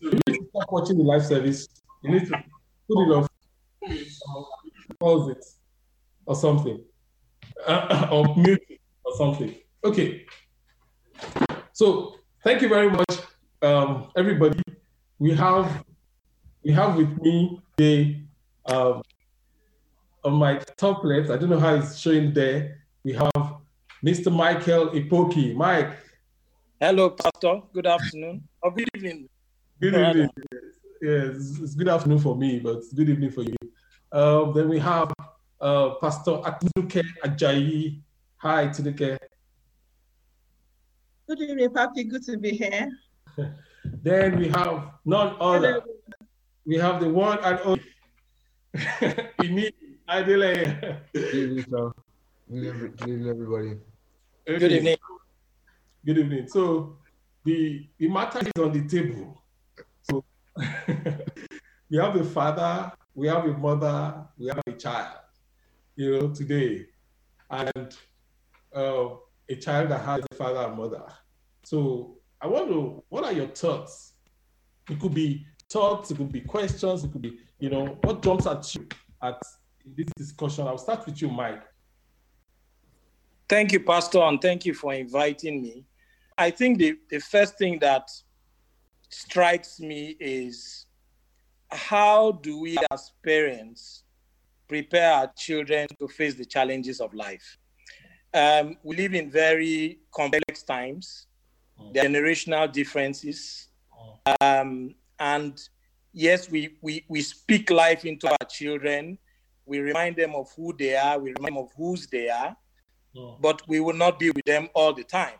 [0.00, 1.66] You need to stop watching the live service.
[2.02, 2.32] You need to
[2.88, 3.28] put it off.
[5.00, 5.44] pause it
[6.26, 6.84] or something,
[7.66, 9.54] uh, or mute it or something.
[9.84, 10.26] Okay.
[11.72, 13.18] So thank you very much,
[13.62, 14.60] um, everybody.
[15.18, 15.84] We have
[16.64, 18.16] we have with me the
[18.66, 19.02] um,
[20.24, 21.30] on my top left.
[21.30, 22.78] I don't know how it's showing there.
[23.04, 23.56] We have
[24.04, 24.32] Mr.
[24.34, 25.54] Michael Ipoki.
[25.54, 25.96] Mike.
[26.80, 27.62] Hello, Pastor.
[27.72, 29.28] Good afternoon or good evening.
[29.80, 30.30] Good evening.
[31.00, 33.56] Yes, it's good afternoon for me, but it's good evening for you.
[34.10, 35.12] Um, then we have
[35.60, 38.00] uh, Pastor Atunuke Ajayi.
[38.38, 39.18] Hi, Atunuke.
[41.28, 42.08] Good evening, Papi.
[42.08, 42.88] Good to be here.
[44.02, 45.82] Then we have none other.
[46.64, 47.84] We have the one and only
[49.44, 49.68] Ini
[50.08, 51.04] Adele.
[51.12, 51.92] Good evening, sir.
[52.48, 53.76] Good evening, good evening, everybody.
[54.46, 54.96] Good evening.
[56.06, 56.48] Good evening.
[56.48, 56.96] So
[57.44, 59.44] the the matter is on the table.
[60.08, 60.24] So
[61.92, 65.20] we have a father, we have a mother, we have a child.
[65.94, 66.86] You know, today,
[67.50, 67.92] and
[68.72, 71.02] uh, a child that has a father and mother.
[71.64, 73.02] So I want to.
[73.08, 74.14] What are your thoughts?
[74.90, 76.10] It could be thoughts.
[76.10, 77.04] It could be questions.
[77.04, 78.86] It could be you know what jumps at you
[79.22, 79.40] at
[79.84, 80.66] this discussion.
[80.66, 81.62] I'll start with you, Mike.
[83.48, 85.86] Thank you, Pastor, and thank you for inviting me.
[86.36, 88.10] I think the, the first thing that
[89.08, 90.86] strikes me is
[91.70, 94.04] how do we as parents
[94.68, 97.58] prepare our children to face the challenges of life?
[98.34, 101.26] Um, we live in very complex times,
[101.92, 103.68] there are generational differences.
[104.40, 105.60] Um, and
[106.12, 109.18] yes, we, we, we speak life into our children.
[109.64, 112.56] We remind them of who they are, we remind them of whose they are,
[113.40, 115.38] but we will not be with them all the time.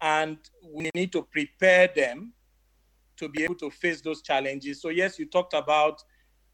[0.00, 2.32] And we need to prepare them
[3.16, 4.80] to be able to face those challenges.
[4.80, 6.02] So, yes, you talked about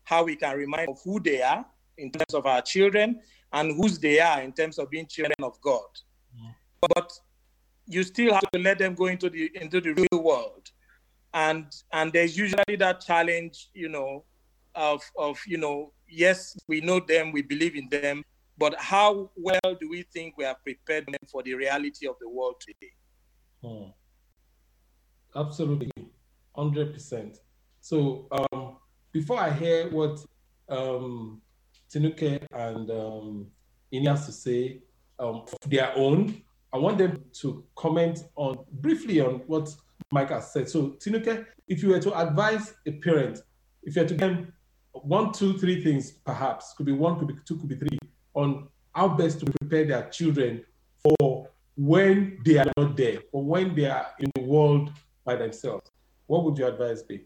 [0.03, 1.65] how we can remind of who they are
[1.97, 3.21] in terms of our children
[3.57, 5.89] and whose they are in terms of being children of God.
[6.81, 7.11] But
[7.87, 10.71] you still have to let them go into the into the real world.
[11.33, 14.25] And and there's usually that challenge, you know,
[14.75, 18.23] of of you know, yes, we know them, we believe in them,
[18.59, 22.29] but how well do we think we have prepared them for the reality of the
[22.29, 22.93] world today?
[23.63, 23.91] Hmm.
[25.35, 25.91] Absolutely,
[26.55, 27.39] hundred percent.
[27.81, 28.77] So um,
[29.13, 30.25] before I hear what
[30.69, 31.41] um,
[31.91, 33.47] Tinuke and um,
[33.93, 34.81] Ini has to say
[35.19, 39.75] um, of their own, I want them to comment on briefly on what
[40.13, 40.69] Mike has said.
[40.69, 43.43] So Tinuke, if you were to advise a parent,
[43.83, 44.53] if you had to give them
[44.93, 47.99] one, two, three things, perhaps could be one, could be two, could be three,
[48.35, 50.65] on how best to prepare their children
[51.03, 54.91] for when they are not there, or when they are in the world
[55.25, 55.91] by themselves.
[56.27, 57.25] What would your advice be?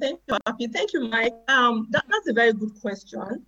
[0.00, 0.72] Thank you, Papi.
[0.72, 1.34] Thank you, Mike.
[1.48, 3.44] Um, that, that's a very good question.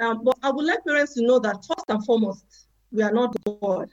[0.00, 3.34] Um, but I would like parents to know that first and foremost, we are not
[3.60, 3.88] God.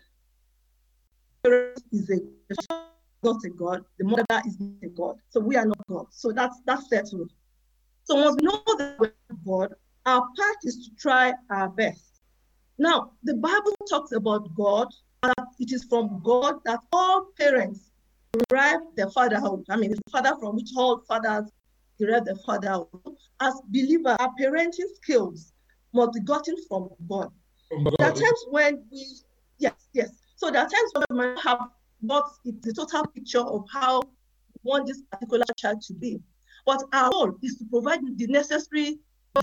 [1.43, 2.19] Parents is a
[3.23, 3.86] not a God.
[3.99, 5.15] The mother is not a God.
[5.29, 6.08] So we are not God.
[6.12, 7.32] So that's that's settled.
[8.03, 9.13] So once we know that we're
[9.45, 9.73] God,
[10.06, 12.21] our part is to try our best.
[12.77, 14.88] Now, the Bible talks about God,
[15.21, 17.91] that it is from God that all parents
[18.49, 19.63] derive their fatherhood.
[19.69, 21.49] I mean, the father from which all fathers
[21.99, 22.88] their fatherhood.
[23.39, 25.53] As believers, our parenting skills
[25.93, 27.32] must be gotten from God.
[27.69, 29.06] From There are times when we,
[29.60, 30.10] yes, yes.
[30.36, 31.60] So there are times when we might have
[32.45, 34.12] is the total picture of how we
[34.63, 36.19] want this particular child to be.
[36.65, 38.99] But our goal is to provide the necessary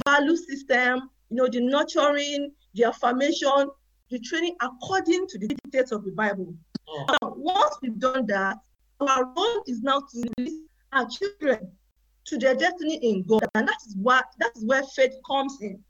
[0.06, 3.70] value system, you know, the nurturing, the affirmation,
[4.10, 6.54] the training according to the dictates of the Bible.
[6.88, 7.06] Oh.
[7.08, 8.58] Now, once we've done that,
[9.00, 10.60] our role is now to release
[10.92, 11.72] our children
[12.30, 13.44] to their destiny in God.
[13.54, 15.82] And that is what that is where faith comes in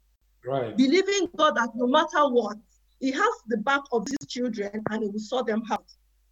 [0.43, 0.75] Right.
[0.75, 2.57] believing God that no matter what,
[2.99, 5.85] He has the back of these children and He will sort them out.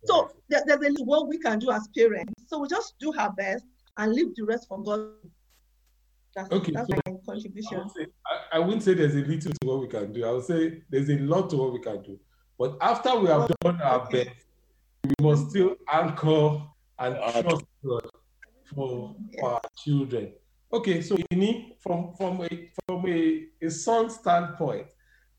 [0.05, 2.33] So there- there's a little what we can do as parents.
[2.47, 3.65] So we just do our best
[3.97, 5.11] and leave the rest for God.
[6.35, 7.77] That's, Okay, that's so- my I, contribution.
[7.79, 10.25] would say, I, I wouldn't say there's a little to what we can do.
[10.25, 12.19] I would say there's a lot to what we can do.
[12.57, 14.23] But after we have done our Okay.
[14.25, 14.45] best,
[15.03, 16.61] we must still anchor
[16.99, 18.09] and Uh, trust God
[18.73, 20.33] for, for our children.
[20.71, 24.87] Okay, so Ini, from from a from a, a son standpoint,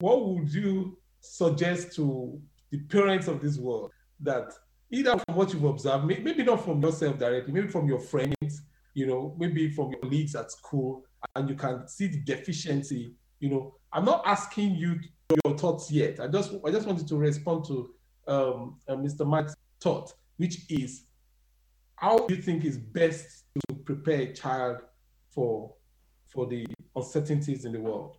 [0.00, 2.40] what would you suggest to
[2.70, 4.52] the parents of this world that
[4.90, 8.62] either from what you've observed, may- maybe not from yourself directly, maybe from your friends,
[8.94, 11.04] you know, maybe from your colleagues at school,
[11.36, 13.14] and you can see the deficiency.
[13.38, 14.98] You know, I'm not asking you
[15.44, 16.18] your thoughts yet.
[16.18, 17.90] I just I just wanted to respond to
[18.26, 19.26] um, uh, Mr.
[19.26, 21.04] Mike's thought, which is
[22.00, 24.78] how do you think is best to prepare a child
[25.30, 25.72] for
[26.28, 28.16] for the uncertainties in the world?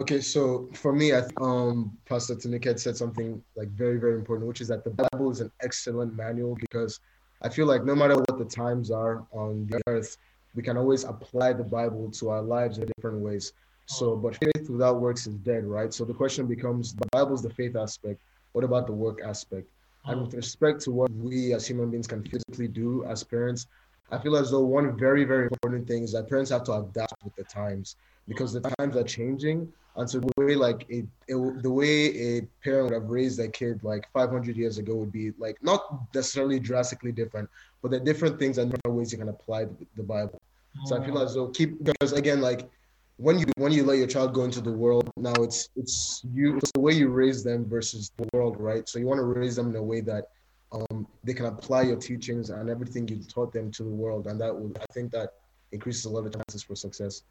[0.00, 4.62] Okay, so for me, I um, Pastor Tinuket said something like very, very important, which
[4.62, 7.00] is that the Bible is an excellent manual because
[7.42, 10.16] I feel like no matter what the times are on the earth,
[10.54, 13.52] we can always apply the Bible to our lives in different ways.
[13.84, 15.92] So, but faith without works is dead, right?
[15.92, 18.22] So the question becomes: the Bible is the faith aspect.
[18.52, 19.68] What about the work aspect?
[20.06, 20.24] And oh.
[20.24, 23.66] with respect to what we as human beings can physically do as parents,
[24.10, 27.14] I feel as though one very, very important thing is that parents have to adapt
[27.22, 29.72] with the times because the times are changing.
[29.96, 33.48] And so the way like a, it, the way a parent would have raised their
[33.48, 37.48] kid like 500 years ago would be like not necessarily drastically different,
[37.82, 40.40] but there are different things and different ways you can apply the, the Bible.
[40.86, 41.24] So I feel oh.
[41.24, 42.70] as though keep because again like
[43.20, 46.56] when you when you let your child go into the world now it's it's you
[46.56, 48.88] it's the way you raise them versus the world right?
[48.88, 50.28] So you want to raise them in a way that
[50.72, 54.40] um, they can apply your teachings and everything you taught them to the world and
[54.40, 55.34] that would i think that
[55.72, 57.22] increases a lot of chances for success.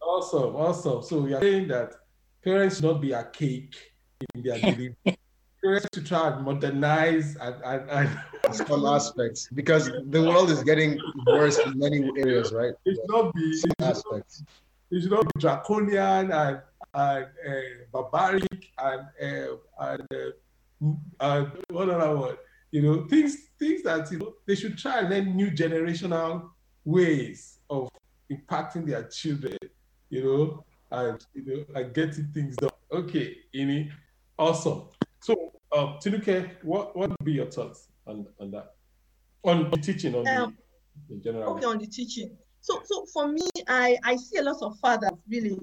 [0.00, 1.02] Awesome, awesome.
[1.02, 1.94] So we are saying that
[2.44, 3.74] parents should not be archaic
[4.34, 4.92] in their belief.
[5.62, 10.98] parents should try and modernize and, and, and some aspects because the world is getting
[11.26, 12.74] worse in many areas right?
[12.84, 13.56] It should not be.
[13.56, 14.44] Some should not, aspects
[14.92, 16.60] it should not be draconian and
[16.94, 17.58] and uh,
[17.92, 20.06] barbaric and uh, and
[21.20, 22.36] uh, what other word?
[22.70, 26.50] You know, things things that you know they should try and learn new generational
[26.84, 27.88] ways of
[28.30, 29.56] impacting their children.
[30.10, 32.70] You know, and you know, and getting things done.
[32.92, 33.90] Okay, Ini,
[34.38, 34.88] awesome.
[35.20, 38.74] So, um, Tinuke, what what would be your thoughts on on that?
[39.44, 40.56] On the teaching on Um,
[41.08, 41.54] the in general.
[41.56, 45.10] okay on the teaching so so for me i i see a lot of fathers
[45.28, 45.58] really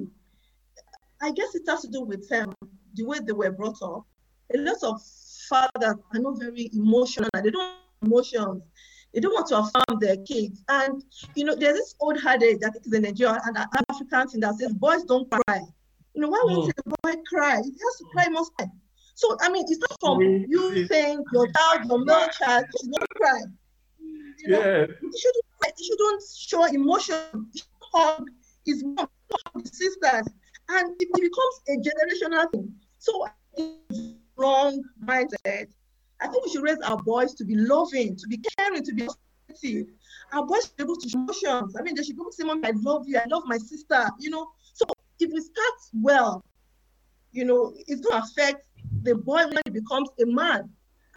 [1.21, 2.53] i guess it has to do with um,
[2.95, 4.05] the way they were brought up.
[4.53, 5.01] A lot of
[5.47, 8.63] fathers are not very emotional they don't emotions.
[9.13, 10.63] They don't want to affirm their kids.
[10.69, 11.03] And
[11.35, 14.41] you know there's this old adage i think it's a nigerian and an african thing
[14.41, 15.61] that says boys don't cry.
[16.13, 17.59] You know why would a boy cry?
[17.59, 18.67] If he has to cry he must cry
[19.19, 23.09] so i mean it's not from you saying your child your male child should not
[23.17, 23.41] cry
[24.41, 27.51] you know, Yeah, he shouldn't cry, shouldn't show emotion,
[27.93, 28.27] hug
[28.65, 30.27] his mom, hug sisters,
[30.69, 32.73] and it becomes a generational thing.
[32.99, 33.25] So
[34.37, 35.67] wrong mindset.
[36.21, 39.07] I think we should raise our boys to be loving, to be caring, to be
[39.47, 39.87] sensitive.
[40.33, 41.75] Our boys should be able to show emotions.
[41.79, 43.57] I mean, they should be able to say, Mom, I love you, I love my
[43.57, 44.47] sister, you know.
[44.73, 44.85] So
[45.19, 46.43] if we start well,
[47.31, 48.63] you know, it's going to affect
[49.03, 50.69] the boy when he becomes a man.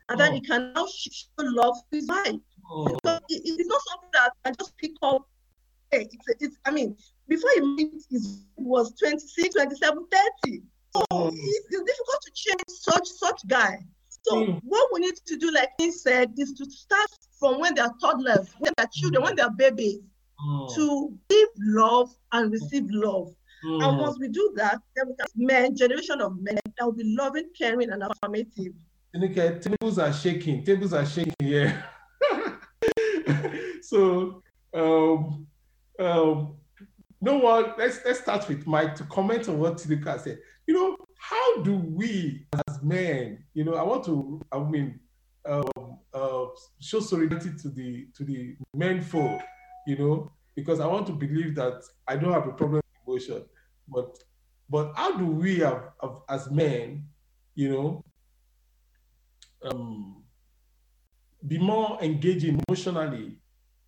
[0.08, 0.34] And then Oh.
[0.34, 2.34] he can now show love to his wife.
[2.74, 5.28] Oh, So it, it's not something that I just pick up.
[5.90, 6.96] Hey, it's, it's, I mean,
[7.28, 10.06] before he meet his was 26, 27,
[10.44, 10.62] 30.
[10.94, 11.28] So Oh.
[11.28, 13.78] it's, it's difficult to change such such guy.
[14.24, 14.60] So Mm.
[14.62, 17.08] what we need to do, like he said, is to start
[17.38, 19.98] from when they're toddlers, when they're children, when they're babies,
[20.40, 23.34] oh, to give love and receive love.
[23.64, 24.02] And oh.
[24.02, 27.50] once we do that, then we can men, generation of men that will be loving,
[27.58, 28.74] caring, and affirmative.
[29.60, 30.64] Tables are shaking.
[30.64, 31.84] Tables are shaking here.
[33.82, 34.42] so,
[34.74, 35.46] um,
[35.98, 36.56] um,
[37.20, 37.72] no one.
[37.78, 40.38] Let's let's start with Mike to comment on what Tinuke said.
[40.66, 43.44] You know, how do we as men?
[43.54, 44.40] You know, I want to.
[44.50, 45.00] I mean,
[45.46, 46.46] um, uh,
[46.80, 49.40] show solidarity to the to the men folk.
[49.86, 53.44] You know, because I want to believe that I don't have a problem with emotion,
[53.88, 54.18] but
[54.68, 57.06] but how do we have, have as men?
[57.54, 58.04] You know,
[59.62, 60.21] um,
[61.46, 63.36] be more engaging emotionally,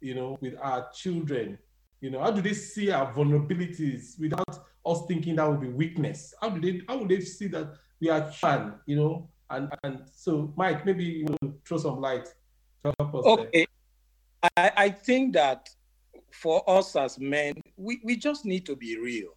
[0.01, 1.59] you know, with our children.
[2.01, 6.35] You know, how do they see our vulnerabilities without us thinking that would be weakness?
[6.41, 9.29] How do they how would they see that we are human, you know?
[9.51, 12.27] And and so Mike, maybe you to throw some light
[12.85, 13.33] to help us there.
[13.33, 13.67] Okay.
[14.57, 15.69] I, I think that
[16.31, 19.31] for us as men, we, we just need to be real.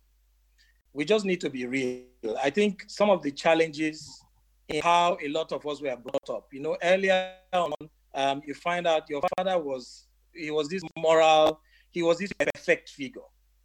[0.94, 2.38] We just need to be real.
[2.42, 4.22] I think some of the challenges
[4.68, 7.72] in how a lot of us were brought up, you know, earlier on,
[8.18, 11.62] um, you find out your father was, he was this moral,
[11.92, 13.22] he was this perfect figure.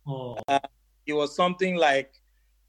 [0.06, 0.36] Oh,
[1.06, 2.14] It was something like,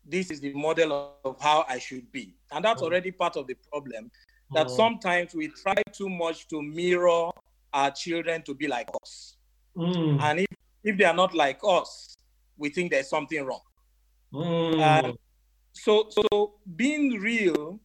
[0.06, 2.36] this is the model of how I should be.
[2.52, 2.86] And that's Mm.
[2.86, 4.12] already part of the problem
[4.54, 7.30] that oh, sometimes we try too much to mirror
[7.74, 9.38] our children to be like us.
[9.78, 10.48] mm, And if,
[10.84, 12.16] if they are not like us,
[12.58, 13.62] we think there's something wrong.
[14.34, 15.14] mm, uh,
[15.74, 17.80] So so being real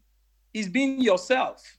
[0.53, 1.79] is being yourself.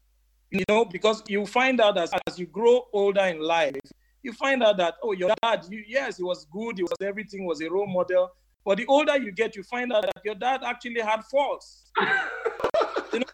[0.52, 3.76] You know, because you find out as, as you grow older in life,
[4.24, 7.45] you find out that oh your dad, you, yes, he was good, he was everything,
[7.45, 8.32] was a role model.
[8.66, 11.91] But the older you get, you find out that your dad actually had faults.
[13.14, 13.26] you know,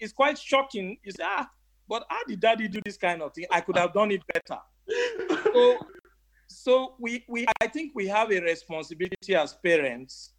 [0.00, 0.96] it's quite shocking.
[1.04, 1.48] You say, ah,
[1.88, 3.46] but how did daddy do this kind of thing?
[3.50, 4.60] I could have done it better.
[5.52, 5.78] So,
[6.46, 10.32] so we, we I think we have a responsibility as parents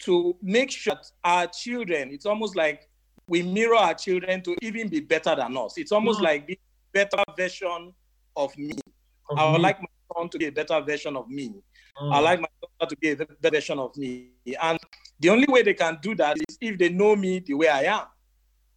[0.00, 2.89] to make sure that our children, it's almost like
[3.30, 5.78] we mirror our children to even be better than us.
[5.78, 6.24] It's almost Mm.
[6.24, 6.58] like be
[6.92, 7.94] better version
[8.36, 8.72] of me.
[9.36, 11.46] I would like my son to be a better version of me.
[12.02, 12.12] Mm.
[12.12, 14.32] I like my daughter to be a better version of me.
[14.60, 14.78] And
[15.20, 17.82] the only way they can do that is if they know me the way I
[17.84, 18.06] am.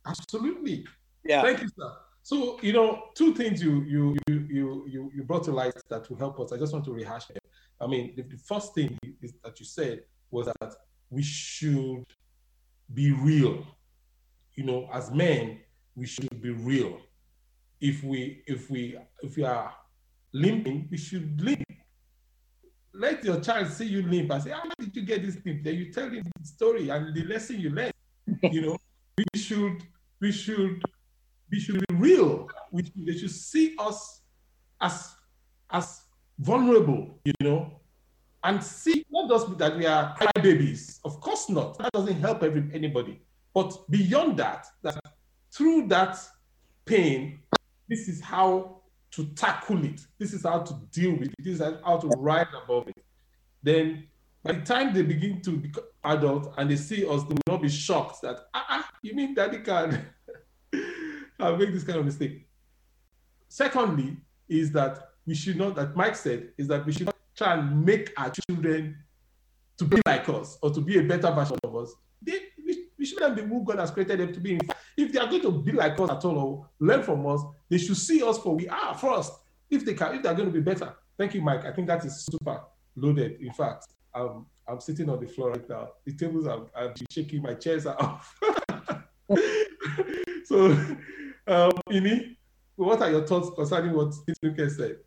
[0.05, 0.85] absolutely.
[1.25, 1.41] Yeah.
[1.41, 1.91] Thank you, sir.
[2.21, 6.09] So you know, two things you you you you you, you brought to light that
[6.09, 6.51] will help us.
[6.53, 7.37] I just want to rehash them.
[7.81, 10.73] I mean, the, the first thing is that you said was that
[11.09, 12.05] we should
[12.93, 13.65] be real.
[14.55, 15.59] You know, as men,
[15.95, 16.99] we should be real.
[17.81, 19.73] If we if we if we are
[20.31, 21.63] limping, we should limp.
[22.93, 25.75] Let your child see you limp and say, "How did you get this limp?" Then
[25.75, 27.93] you tell him the story and the lesson you learned.
[28.43, 28.77] you know,
[29.17, 29.83] we should
[30.21, 30.81] we should
[31.51, 32.49] we should be real.
[32.71, 34.21] We, they should see us
[34.81, 35.15] as
[35.71, 36.03] as
[36.39, 37.81] vulnerable, you know,
[38.43, 40.99] and see not just that we are crybabies.
[41.05, 41.77] Of course not.
[41.77, 43.21] That doesn't help every, anybody.
[43.53, 44.99] But beyond that, that
[45.51, 46.17] through that
[46.85, 47.39] pain,
[47.87, 48.81] this is how
[49.11, 50.01] to tackle it.
[50.17, 51.35] This is how to deal with it.
[51.39, 53.05] This is how to rise above it.
[53.61, 54.07] Then
[54.43, 57.61] by the time they begin to become adults and they see us, they will not
[57.61, 60.05] be shocked that, ah, ah you mean daddy can
[61.39, 62.47] I'll make this kind of mistake.
[63.49, 64.17] Secondly,
[64.49, 67.85] is that we should not, that Mike said, is that we should not try and
[67.85, 68.97] make our children
[69.77, 71.93] to be like us or to be a better version of us.
[73.03, 74.57] We, shouldn't be who God has created them to be.
[74.95, 77.77] If they are going to be like us at all or learn from us, they
[77.77, 79.33] should see us for we are first.
[79.69, 80.95] If they can, if they're going to be better.
[81.17, 81.65] Thank you, Mike.
[81.65, 82.61] I think that is super
[82.95, 83.41] loaded.
[83.41, 85.89] In fact, um, I'm sitting on the floor right now.
[86.05, 87.41] The tables are, are shaking.
[87.41, 88.39] My chairs are off.
[90.45, 90.67] so,
[91.45, 92.37] um, Ini,
[92.77, 94.99] what are your thoughts concerning what Luke said?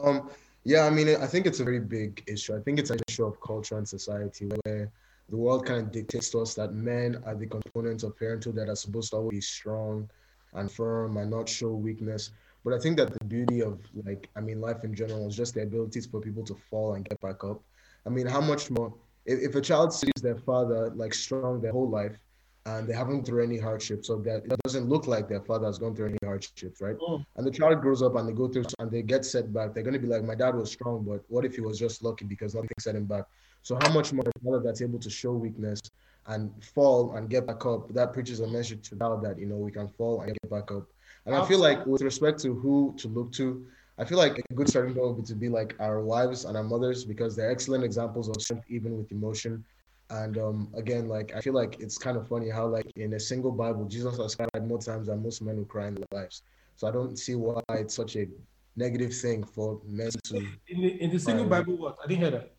[0.00, 0.30] Um,
[0.64, 2.56] yeah, I mean, I think it's a very big issue.
[2.56, 4.90] I think it's an issue of culture and society where
[5.28, 8.68] the world kind of dictates to us that men are the components of parenthood that
[8.68, 10.08] are supposed to always be strong
[10.54, 12.30] and firm and not show weakness.
[12.64, 15.54] But I think that the beauty of like, I mean, life in general is just
[15.54, 17.60] the abilities for people to fall and get back up.
[18.06, 18.92] I mean, how much more
[19.24, 22.16] if, if a child sees their father like strong their whole life
[22.64, 25.78] and they haven't through any hardships, so that it doesn't look like their father has
[25.78, 26.96] gone through any hardships, right?
[26.96, 27.26] Mm.
[27.36, 29.74] And the child grows up and they go through and they get set back.
[29.74, 32.24] They're gonna be like, my dad was strong, but what if he was just lucky
[32.24, 33.24] because nothing set him back?
[33.62, 35.80] So how much more a that's able to show weakness
[36.26, 37.92] and fall and get back up?
[37.94, 40.70] That preaches a message to child that you know we can fall and get back
[40.70, 40.88] up.
[41.26, 43.64] And I feel like with respect to who to look to,
[43.98, 46.56] I feel like a good starting point would be to be like our wives and
[46.56, 49.64] our mothers because they're excellent examples of strength even with emotion.
[50.10, 53.20] And um, again, like I feel like it's kind of funny how like in a
[53.20, 56.42] single Bible, Jesus has cried more times than most men who cry in their lives.
[56.76, 58.26] So I don't see why it's such a
[58.74, 60.36] negative thing for men to.
[60.68, 61.98] In the, in the single Um, Bible, what?
[62.02, 62.52] I didn't hear that.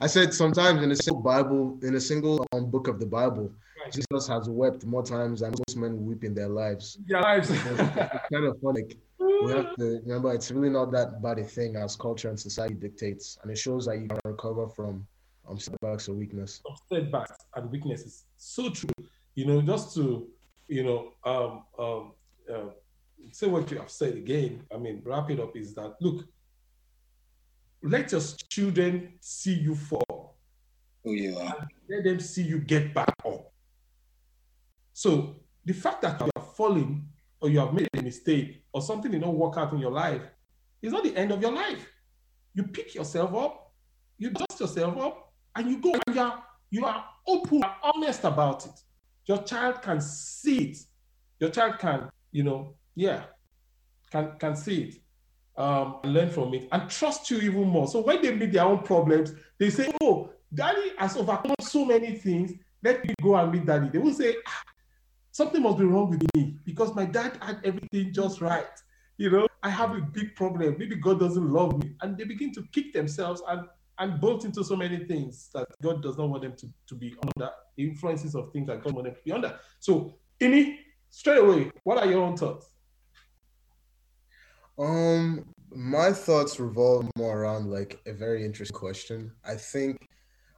[0.00, 3.52] I said sometimes in a single Bible, in a single um, book of the Bible,
[3.82, 3.92] Right.
[3.92, 6.98] Jesus has wept more times than most men weep in their lives.
[7.06, 7.50] Their lives.
[7.50, 7.60] It's
[8.32, 8.82] kind of funny.
[8.82, 12.38] Like, we have to remember it's really not that bad a thing as culture and
[12.38, 15.06] society dictates, and it shows that you can recover from
[15.48, 16.62] um setbacks or weakness.
[16.92, 18.24] setbacks and weaknesses.
[18.36, 18.90] So true.
[19.34, 20.28] You know, just to,
[20.68, 22.12] you know, um, um,
[22.52, 22.70] uh,
[23.32, 26.24] say what you have said again, I mean, wrap it up is that look,
[27.82, 30.36] let your children see you fall,
[31.06, 31.68] oh, you are.
[31.88, 33.52] let them see you get back up.
[34.92, 37.08] So the fact that you are falling
[37.40, 40.22] or you have made a mistake or something did not work out in your life
[40.80, 41.88] is not the end of your life.
[42.54, 43.72] You pick yourself up,
[44.18, 48.24] you dust yourself up, and you go and you are, you are open, and honest
[48.24, 48.80] about it.
[49.26, 50.78] Your child can see it.
[51.40, 53.24] Your child can, you know, yeah,
[54.10, 54.94] can can see it,
[55.56, 57.86] um, learn from it, and trust you even more.
[57.86, 62.16] So when they meet their own problems, they say, "Oh, Daddy has overcome so many
[62.16, 62.52] things.
[62.82, 64.62] Let me go and meet Daddy." They will say, ah,
[65.30, 68.66] "Something must be wrong with me because my dad had everything just right."
[69.18, 70.76] You know, I have a big problem.
[70.78, 74.64] Maybe God doesn't love me, and they begin to kick themselves and and bolt into
[74.64, 78.50] so many things that God does not want them to, to be under influences of
[78.50, 79.58] things that God wants them to be under.
[79.80, 80.78] So, Ini,
[81.08, 82.66] straight away, what are your own thoughts?
[84.78, 89.32] Um, my thoughts revolve more around like a very interesting question.
[89.44, 90.08] I think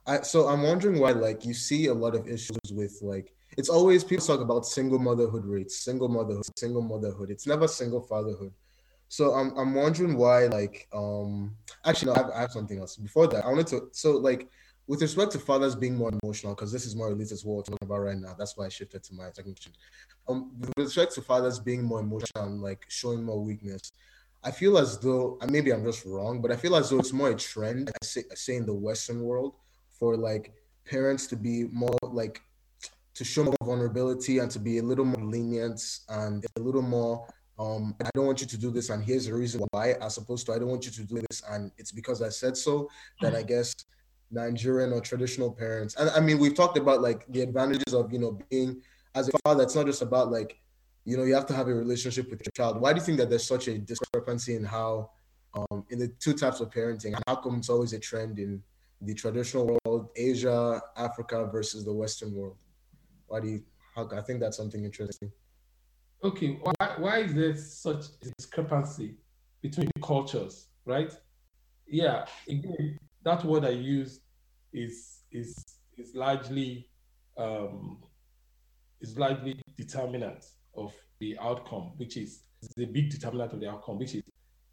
[0.07, 3.69] I so I'm wondering why like you see a lot of issues with like it's
[3.69, 7.29] always people talk about single motherhood rates, single motherhood, single motherhood.
[7.29, 8.51] It's never single fatherhood.
[9.07, 11.55] So I'm I'm wondering why like um
[11.85, 14.49] actually no I have, I have something else before that I wanted to so like
[14.87, 17.63] with respect to fathers being more emotional because this is more related to what we're
[17.63, 19.73] talking about right now that's why I shifted to my second question
[20.27, 23.91] um with respect to fathers being more emotional and like showing more weakness
[24.43, 27.31] I feel as though maybe I'm just wrong, but I feel as though it's more
[27.31, 27.89] a trend.
[27.89, 29.55] I say, I say in the Western world
[29.89, 30.53] for like
[30.85, 32.41] parents to be more like
[33.15, 37.27] to show more vulnerability and to be a little more lenient and a little more
[37.57, 40.45] um i don't want you to do this and here's the reason why as opposed
[40.45, 42.89] to i don't want you to do this and it's because i said so
[43.21, 43.73] then i guess
[44.31, 45.95] nigerian or traditional parents.
[45.95, 48.81] And i mean we've talked about like the advantages of you know being
[49.13, 50.59] as a father it's not just about like
[51.05, 52.81] you know you have to have a relationship with your child.
[52.81, 55.11] Why do you think that there's such a discrepancy in how
[55.53, 57.13] um in the two types of parenting?
[57.15, 58.61] And how come it's always a trend in
[59.01, 62.57] the traditional world asia africa versus the western world?
[63.27, 63.63] Why do you
[63.95, 65.31] how, i think that's something interesting.
[66.23, 69.15] Okay, why, why is there such discrepancy
[69.61, 71.15] between cultures, right?
[71.87, 74.21] Yeah, again, that word I use
[74.71, 75.55] is is
[75.97, 76.87] is largely
[77.37, 78.03] um,
[79.01, 80.45] is largely determinant
[80.75, 82.43] of the outcome, which is,
[82.77, 84.23] the big determinant of the outcome, which is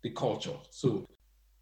[0.02, 0.56] the culture.
[0.70, 1.06] So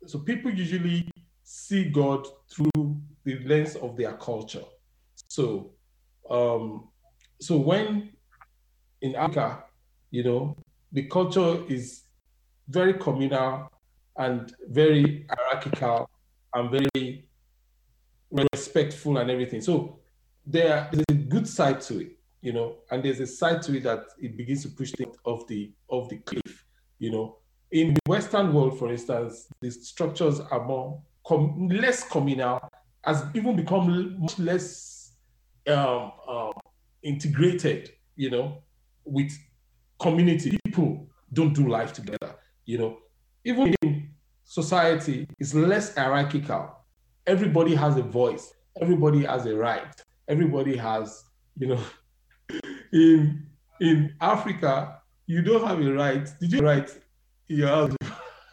[0.06, 1.08] so people usually
[1.42, 4.64] see God through the lens of their culture.
[5.28, 5.72] So
[6.28, 6.88] um,
[7.40, 8.10] so when
[9.00, 9.64] in Africa,
[10.10, 10.56] you know,
[10.92, 12.02] the culture is
[12.68, 13.70] very communal
[14.16, 16.10] and very hierarchical
[16.54, 17.28] and very
[18.52, 19.60] respectful and everything.
[19.60, 19.98] So
[20.46, 23.82] there is a good side to it, you know, and there's a side to it
[23.84, 26.64] that it begins to push things off the off the cliff,
[26.98, 27.36] you know.
[27.70, 32.60] In the Western world, for instance, the structures are more com- less communal,
[33.04, 35.12] has even become much less
[35.68, 36.52] um, um,
[37.02, 38.58] integrated, you know,
[39.04, 39.32] with
[40.00, 40.58] community.
[40.64, 42.34] People don't do life together,
[42.64, 42.98] you know.
[43.44, 43.99] Even in
[44.50, 46.74] society, is less hierarchical.
[47.24, 48.52] Everybody has a voice.
[48.80, 49.94] Everybody has a right.
[50.26, 51.22] Everybody has,
[51.56, 51.80] you know,
[52.92, 53.46] in
[53.80, 56.28] in Africa, you don't have a right.
[56.40, 56.90] Did you right
[57.48, 57.94] in your house?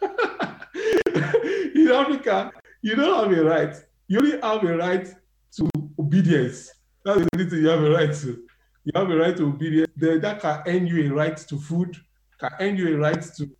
[1.74, 3.74] in Africa, you don't have a right.
[4.06, 5.08] You only have a right
[5.56, 5.68] to
[5.98, 6.70] obedience.
[7.04, 8.44] That's the only thing you have a right to.
[8.84, 9.90] You have a right to obedience.
[9.96, 11.96] That can earn you a right to food,
[12.38, 13.50] can earn you a right to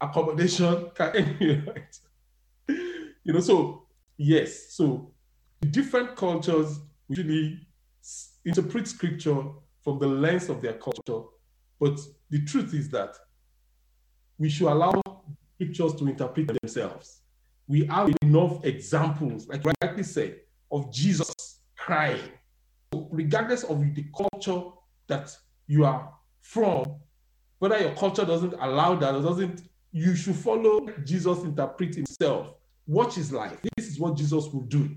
[0.00, 1.98] accommodation, can right.
[3.24, 3.86] You know, so
[4.16, 5.12] yes, so
[5.70, 7.66] different cultures usually
[8.44, 9.42] interpret scripture
[9.82, 11.26] from the lens of their culture.
[11.80, 11.98] But
[12.30, 13.16] the truth is that
[14.38, 15.00] we should allow
[15.54, 17.22] scriptures to interpret themselves.
[17.66, 20.40] We have enough examples, like you rightly said,
[20.70, 21.34] of Jesus
[21.76, 22.20] crying.
[22.92, 24.70] So regardless of the culture
[25.08, 25.36] that
[25.66, 27.00] you are from,
[27.58, 29.62] whether your culture doesn't allow that or doesn't,
[29.92, 32.54] you should follow Jesus interpret himself.
[32.86, 33.58] Watch his life.
[33.76, 34.88] This is what Jesus will do.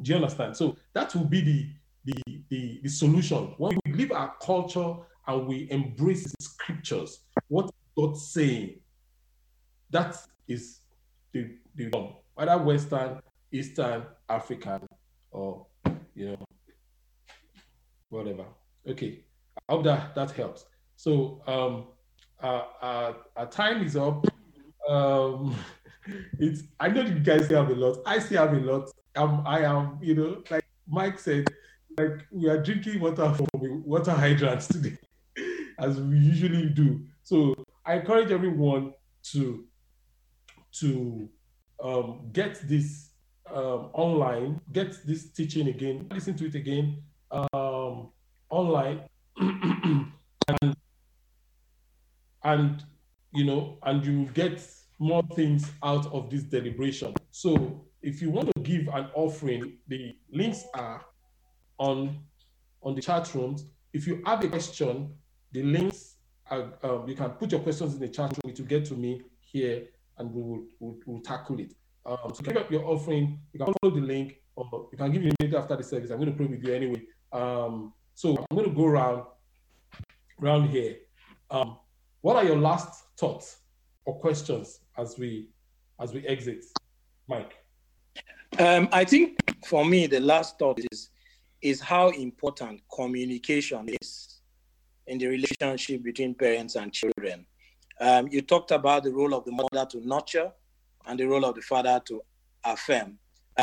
[0.00, 0.56] Do you understand?
[0.56, 1.68] So that will be the
[2.04, 3.54] the, the, the solution.
[3.58, 4.94] When we leave our culture
[5.26, 8.80] and we embrace the scriptures, what God's saying,
[9.90, 10.16] that
[10.46, 10.80] is
[11.32, 13.20] the, the norm, whether Western,
[13.52, 14.80] Eastern, African,
[15.30, 15.66] or
[16.14, 16.44] you know,
[18.08, 18.44] whatever.
[18.88, 19.24] Okay,
[19.68, 20.64] I hope that that helps.
[20.96, 21.88] So um,
[22.40, 24.26] uh, our time is up.
[24.88, 25.54] Um,
[26.38, 27.98] it's I know you guys still have a lot.
[28.06, 28.90] I still have a lot.
[29.16, 31.46] Um, I am, you know, like Mike said,
[31.98, 34.96] like we are drinking water from water hydrants today,
[35.78, 37.00] as we usually do.
[37.22, 38.94] So I encourage everyone
[39.32, 39.64] to
[40.80, 41.28] to
[41.82, 43.10] um, get this
[43.52, 48.10] um, online, get this teaching again, listen to it again um,
[48.50, 49.00] online,
[49.38, 50.76] and
[52.44, 52.82] and
[53.32, 54.62] you know, and you get
[54.98, 57.14] more things out of this deliberation.
[57.30, 61.04] So if you want to give an offering, the links are
[61.78, 62.18] on
[62.82, 63.64] on the chat rooms.
[63.92, 65.14] If you have a question,
[65.52, 66.16] the links
[66.50, 68.52] are, um, you can put your questions in the chat room.
[68.52, 69.86] It will get to me here,
[70.18, 71.74] and we will we'll, we'll tackle it.
[72.06, 73.40] Um, so give up your offering.
[73.52, 76.10] You can follow the link, or you can give me link after the service.
[76.10, 77.02] I'm going to pray with you anyway.
[77.32, 79.24] Um, so I'm going to go around
[80.42, 80.96] around here.
[81.50, 81.78] Um,
[82.20, 83.58] what are your last thoughts
[84.04, 85.48] or questions as we
[86.00, 86.64] as we exit,
[87.28, 87.56] Mike?
[88.58, 91.10] Um, I think for me, the last thought is
[91.60, 94.40] is how important communication is
[95.06, 97.46] in the relationship between parents and children.
[98.00, 100.52] Um, you talked about the role of the mother to nurture
[101.06, 102.22] and the role of the father to
[102.64, 103.18] affirm.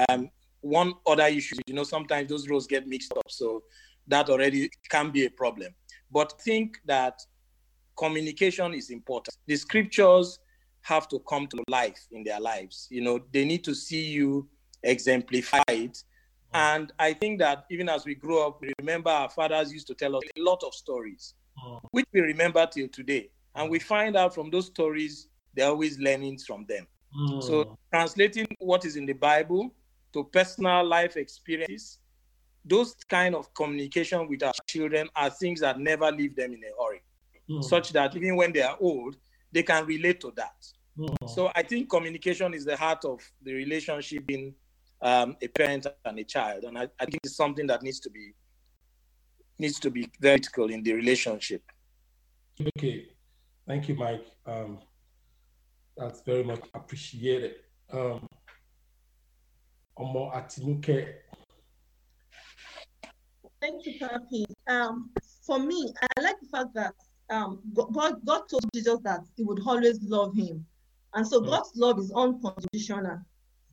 [0.10, 0.30] Um,
[0.60, 3.64] one other issue, you know, sometimes those roles get mixed up, so
[4.08, 5.74] that already can be a problem.
[6.12, 7.22] But think that
[7.98, 9.36] communication is important.
[9.48, 10.40] The scriptures
[10.82, 12.88] have to come to life in their lives.
[12.92, 14.48] You know, they need to see you
[14.84, 15.94] exemplify it.
[15.94, 16.04] Mm.
[16.54, 19.96] And I think that even as we grow up, we remember our fathers used to
[19.96, 21.34] tell us a lot of stories,
[21.66, 21.80] mm.
[21.92, 23.30] which we remember till today.
[23.56, 23.84] And we mm.
[23.84, 26.86] find out from those stories they're always learning from them.
[27.18, 27.42] Mm.
[27.42, 29.74] So translating what is in the Bible
[30.14, 32.00] to personal life experiences,
[32.66, 36.84] those kind of communication with our children are things that never leave them in a
[36.84, 36.95] hurry,
[37.50, 37.64] Mm.
[37.64, 39.18] such that even when they are old,
[39.52, 40.56] they can relate to that.
[40.98, 41.30] Mm.
[41.30, 44.56] So I think communication is the heart of the relationship in
[45.02, 48.10] um, a parent and a child, and I, I think it's something that needs to
[48.10, 48.34] be
[49.60, 51.62] needs to be very critical in the relationship.
[52.78, 53.10] Okay,
[53.68, 54.26] thank you, Mike.
[54.46, 54.80] Um,
[55.96, 57.56] that's very much appreciated.
[57.92, 58.28] Um,
[59.98, 61.14] Omo Atinuke.
[63.62, 64.46] Thank you, Papi.
[64.68, 65.12] Um,
[65.46, 66.94] for me, I like the fact that
[67.30, 70.66] um, God, God told Jesus that He would always love him,
[71.14, 71.48] and so Mm.
[71.48, 73.20] God's love is unconditional.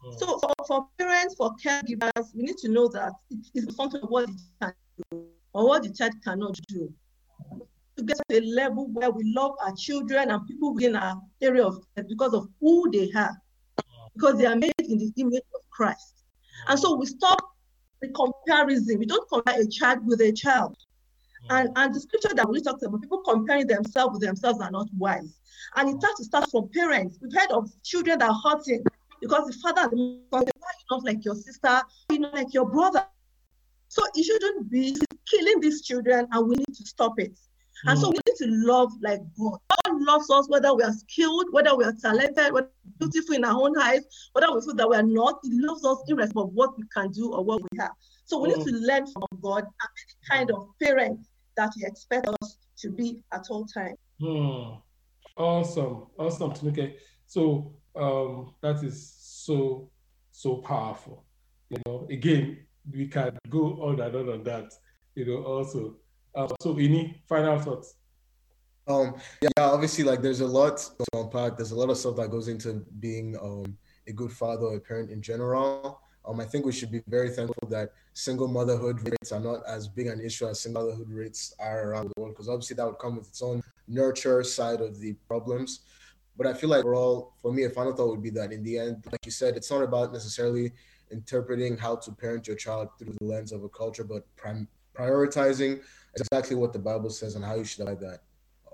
[0.04, 0.18] Mm.
[0.18, 4.00] So for, for parents, for caregivers, we need to know that it is a function
[4.02, 6.92] of what the child can do or what the child cannot do.
[7.96, 11.66] To get to a level where we love our children and people within our area
[11.66, 13.36] of because of who they are,
[14.14, 16.24] because they are made in the image of Christ.
[16.68, 17.38] And so we stop
[18.00, 18.98] the comparison.
[18.98, 20.76] We don't compare a child with a child.
[21.50, 24.88] And, and the scripture that we talked about, people comparing themselves with themselves are not
[24.96, 25.38] wise.
[25.76, 27.18] And it has to start from parents.
[27.20, 28.84] We've heard of children that are hurting
[29.20, 31.80] because the father and the mother why you not like your sister?
[32.10, 33.06] You not like your brother?
[33.88, 34.96] So it shouldn't be
[35.30, 37.38] killing these children, and we need to stop it.
[37.84, 38.12] And so mm.
[38.12, 39.58] we need to love like God.
[39.84, 42.70] God loves us whether we are skilled, whether we are talented, whether
[43.00, 45.40] we're beautiful in our own eyes, whether we feel that we are not.
[45.42, 47.92] He loves us irrespective of what we can do or what we have.
[48.24, 48.64] So we need oh.
[48.64, 51.20] to learn from God and be the kind of parent
[51.56, 53.98] that He expects us to be at all times.
[54.20, 54.78] Hmm.
[55.36, 56.94] Awesome, awesome, Tinuke.
[57.26, 59.90] So um, that is so
[60.30, 61.24] so powerful.
[61.70, 64.72] You know, again, we can go on and on on that.
[65.14, 65.96] You know, also.
[66.34, 67.96] Uh, so, Ini, final thoughts.
[68.88, 71.56] Um, yeah, obviously, like there's a lot to unpack.
[71.56, 73.76] There's a lot of stuff that goes into being um
[74.08, 76.00] a good father or a parent in general.
[76.24, 79.88] Um, I think we should be very thankful that single motherhood rates are not as
[79.88, 82.98] big an issue as single motherhood rates are around the world, because obviously that would
[82.98, 85.80] come with its own nurture side of the problems.
[86.36, 88.62] But I feel like we're all, for me, a final thought would be that in
[88.62, 90.72] the end, like you said, it's not about necessarily
[91.10, 95.82] interpreting how to parent your child through the lens of a culture, but prim- prioritizing
[96.16, 98.20] exactly what the Bible says and how you should apply that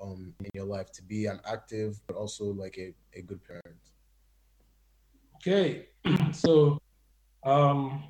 [0.00, 3.76] um, in your life to be an active, but also like a, a good parent.
[5.36, 5.86] Okay,
[6.32, 6.78] so
[7.44, 8.04] um,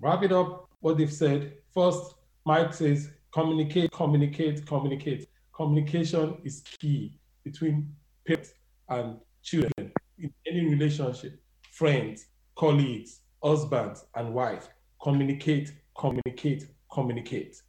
[0.00, 1.54] wrap it up what they've said.
[1.72, 2.14] First,
[2.44, 5.28] Mike says communicate, communicate, communicate.
[5.54, 7.94] Communication is key between
[8.26, 8.52] parents
[8.88, 11.40] and children in any relationship,
[11.72, 14.68] friends, colleagues, husbands, and wife.
[15.02, 17.60] Communicate, communicate, communicate.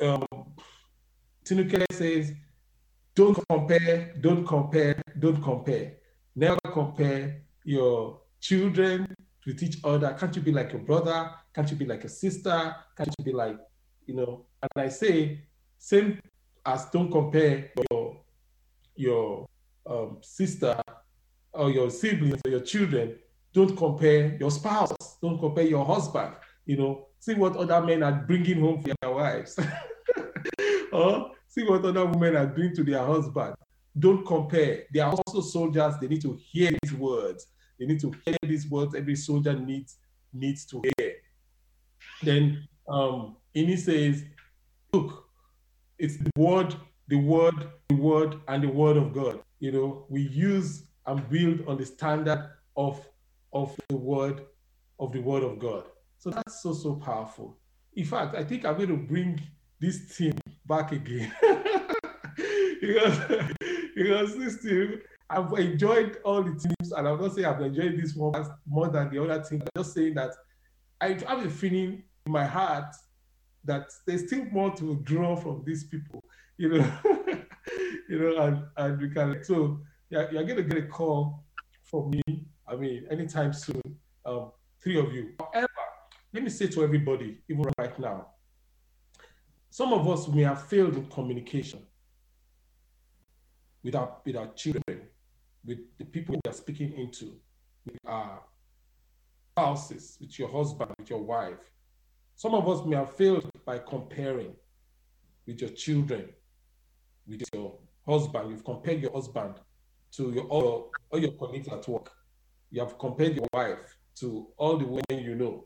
[0.00, 0.26] Um,
[1.44, 2.32] Tinuke says,
[3.14, 5.94] don't compare, don't compare, don't compare.
[6.34, 10.14] Never compare your children with each other.
[10.18, 11.30] Can't you be like your brother?
[11.54, 12.74] Can't you be like a sister?
[12.96, 13.58] Can't you be like,
[14.06, 14.46] you know?
[14.62, 15.42] And I say,
[15.78, 16.20] same
[16.64, 18.16] as don't compare your
[18.96, 19.46] your
[19.86, 20.80] um, sister
[21.52, 23.18] or your siblings or your children.
[23.52, 24.92] Don't compare your spouse.
[25.22, 26.34] Don't compare your husband.
[26.66, 29.58] You know, see what other men are bringing home for their wives.
[30.92, 33.54] or see what other women are doing to their husband.
[33.98, 34.84] Don't compare.
[34.92, 35.94] They are also soldiers.
[36.00, 37.46] They need to hear these words.
[37.78, 38.94] They need to hear these words.
[38.94, 39.96] Every soldier needs
[40.32, 41.14] needs to hear.
[42.22, 44.24] Then um, Ini says,
[44.92, 45.28] "Look,
[45.98, 46.74] it's the word,
[47.08, 49.40] the word, the word, and the word of God.
[49.60, 53.06] You know, we use and build on the standard of
[53.52, 54.42] of the word
[54.98, 55.84] of the word of God.
[56.18, 57.58] So that's so so powerful.
[57.94, 59.40] In fact, I think I'm going to bring
[59.80, 60.34] this team
[60.66, 61.32] back again
[62.80, 63.18] because
[63.94, 68.14] because this team I've enjoyed all the teams, and I'm not saying I've enjoyed this
[68.14, 69.62] one more than the other team.
[69.62, 70.30] I'm just saying that
[71.00, 72.94] I have a feeling in my heart
[73.64, 76.22] that there's still more to draw from these people,
[76.56, 76.92] you know,
[78.08, 81.44] you know, and, and we can so yeah, you're gonna get a call
[81.82, 82.22] from me.
[82.68, 83.82] I mean, anytime soon,
[84.24, 84.52] um,
[84.82, 85.32] three of you.
[85.40, 85.68] However,
[86.32, 88.28] let me say to everybody, even right now,
[89.70, 91.80] some of us may have failed in communication
[93.82, 95.08] with our with our children,
[95.66, 97.36] with the people we are speaking into,
[97.84, 98.40] with our
[99.52, 101.70] spouses, with your husband, with your wife.
[102.36, 104.54] Some of us may have failed by comparing
[105.46, 106.28] with your children,
[107.26, 108.50] with your husband.
[108.50, 109.54] You've compared your husband
[110.12, 112.12] to your all, all your colleagues at work.
[112.70, 115.64] You have compared your wife to all the women you know.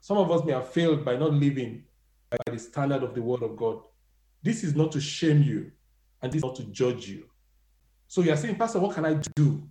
[0.00, 1.84] Some of us may have failed by not living
[2.30, 3.80] by the standard of the word of God.
[4.42, 5.72] This is not to shame you,
[6.22, 7.24] and this is not to judge you.
[8.08, 9.62] So you're saying, Pastor, what can I do?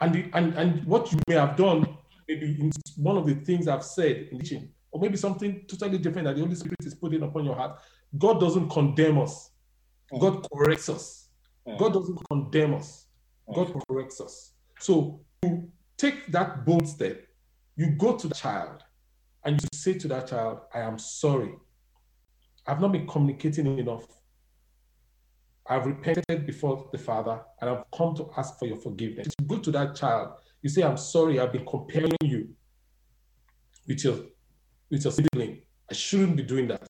[0.00, 1.96] And, the, and, and what you may have done,
[2.28, 6.26] maybe in one of the things I've said in teaching, or maybe something totally different
[6.26, 7.80] that the Holy Spirit is putting upon your heart.
[8.18, 9.50] God doesn't condemn us.
[10.12, 10.20] Mm.
[10.20, 11.30] God corrects us.
[11.66, 11.78] Mm.
[11.78, 13.06] God doesn't condemn us.
[13.48, 13.54] Mm.
[13.54, 14.52] God corrects us.
[14.78, 17.26] So you take that bold step.
[17.76, 18.84] You go to the child
[19.44, 21.54] and you say to that child, I am sorry.
[22.66, 24.06] I've not been communicating enough.
[25.66, 29.28] I've repented before the Father and I've come to ask for your forgiveness.
[29.40, 32.48] You go to that child, you say, I'm sorry, I've been comparing you
[33.86, 34.16] with your,
[34.90, 35.62] with your sibling.
[35.90, 36.86] I shouldn't be doing that.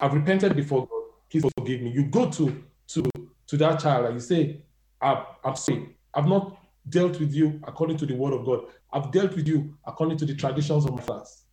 [0.00, 1.00] I've repented before God.
[1.30, 1.90] Please forgive me.
[1.90, 3.02] You go to, to,
[3.46, 4.62] to that child and you say,
[5.00, 5.96] I'm, I'm sorry.
[6.14, 6.56] I've not
[6.88, 8.66] dealt with you according to the word of God.
[8.92, 11.44] I've dealt with you according to the traditions of my class.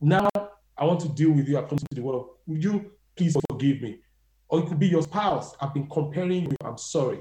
[0.00, 0.28] Now
[0.76, 3.82] I want to deal with you according to the word of Would you please forgive
[3.82, 4.00] me?
[4.48, 5.54] Or it could be your spouse.
[5.60, 6.56] I've been comparing you.
[6.64, 7.20] I'm sorry.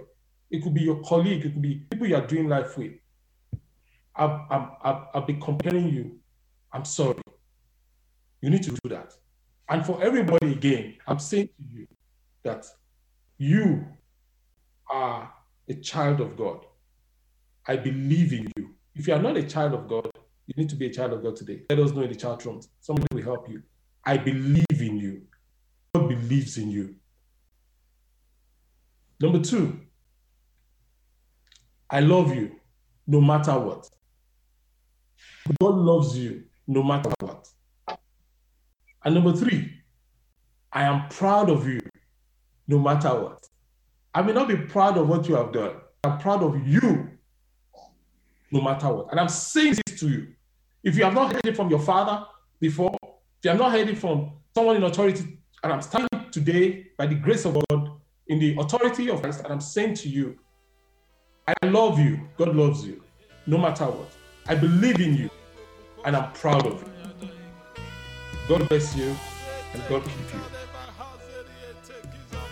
[0.50, 1.46] It could be your colleague.
[1.46, 2.94] It could be people you are doing life with.
[4.16, 6.18] I've, I've, I've, I've been comparing you.
[6.72, 7.22] I'm sorry.
[8.42, 9.14] You need to do that.
[9.70, 11.88] And for everybody again, I'm saying to you
[12.44, 12.66] that
[13.38, 13.86] you
[14.90, 15.32] are
[15.68, 16.66] a child of God.
[17.68, 18.76] I believe in you.
[18.96, 20.10] If you are not a child of God,
[20.48, 21.64] you need to be a child of God today.
[21.70, 22.70] Let us know in the chat rooms.
[22.80, 23.62] Somebody will help you.
[24.06, 25.24] I believe in you.
[25.94, 26.96] God believes in you.
[29.20, 29.80] Number two,
[31.90, 32.52] I love you
[33.08, 33.90] no matter what.
[35.60, 37.48] God loves you no matter what.
[39.04, 39.72] And number three,
[40.72, 41.80] I am proud of you
[42.68, 43.48] no matter what.
[44.14, 45.76] I may not be proud of what you have done.
[46.04, 47.10] I'm proud of you
[48.52, 49.08] no matter what.
[49.12, 50.28] And I'm saying this to you.
[50.84, 52.26] If you have not heard it from your father
[52.60, 56.88] before, if you have not heard it from someone in authority, and I'm standing today
[56.98, 57.87] by the grace of God
[58.30, 60.38] in the authority of Christ, and I'm saying to you,
[61.48, 62.20] I love you.
[62.38, 63.02] God loves you,
[63.46, 64.10] no matter what.
[64.48, 65.30] I believe in you,
[66.06, 67.30] and I'm proud of you.
[68.48, 69.16] God bless you,
[69.74, 70.42] and God keep you.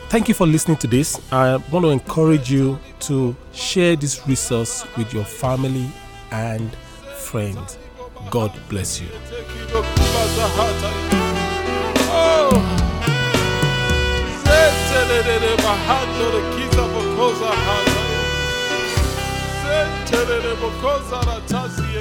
[0.09, 1.19] Thank you for listening to this.
[1.31, 5.89] I want to encourage you to share this resource with your family
[6.31, 6.73] and
[7.17, 7.77] friends.
[8.29, 9.07] God bless you.
[15.15, 18.01] Sentere bahando de kiza bokoza hata.
[19.61, 20.55] Sentere
[21.27, 21.94] ratasi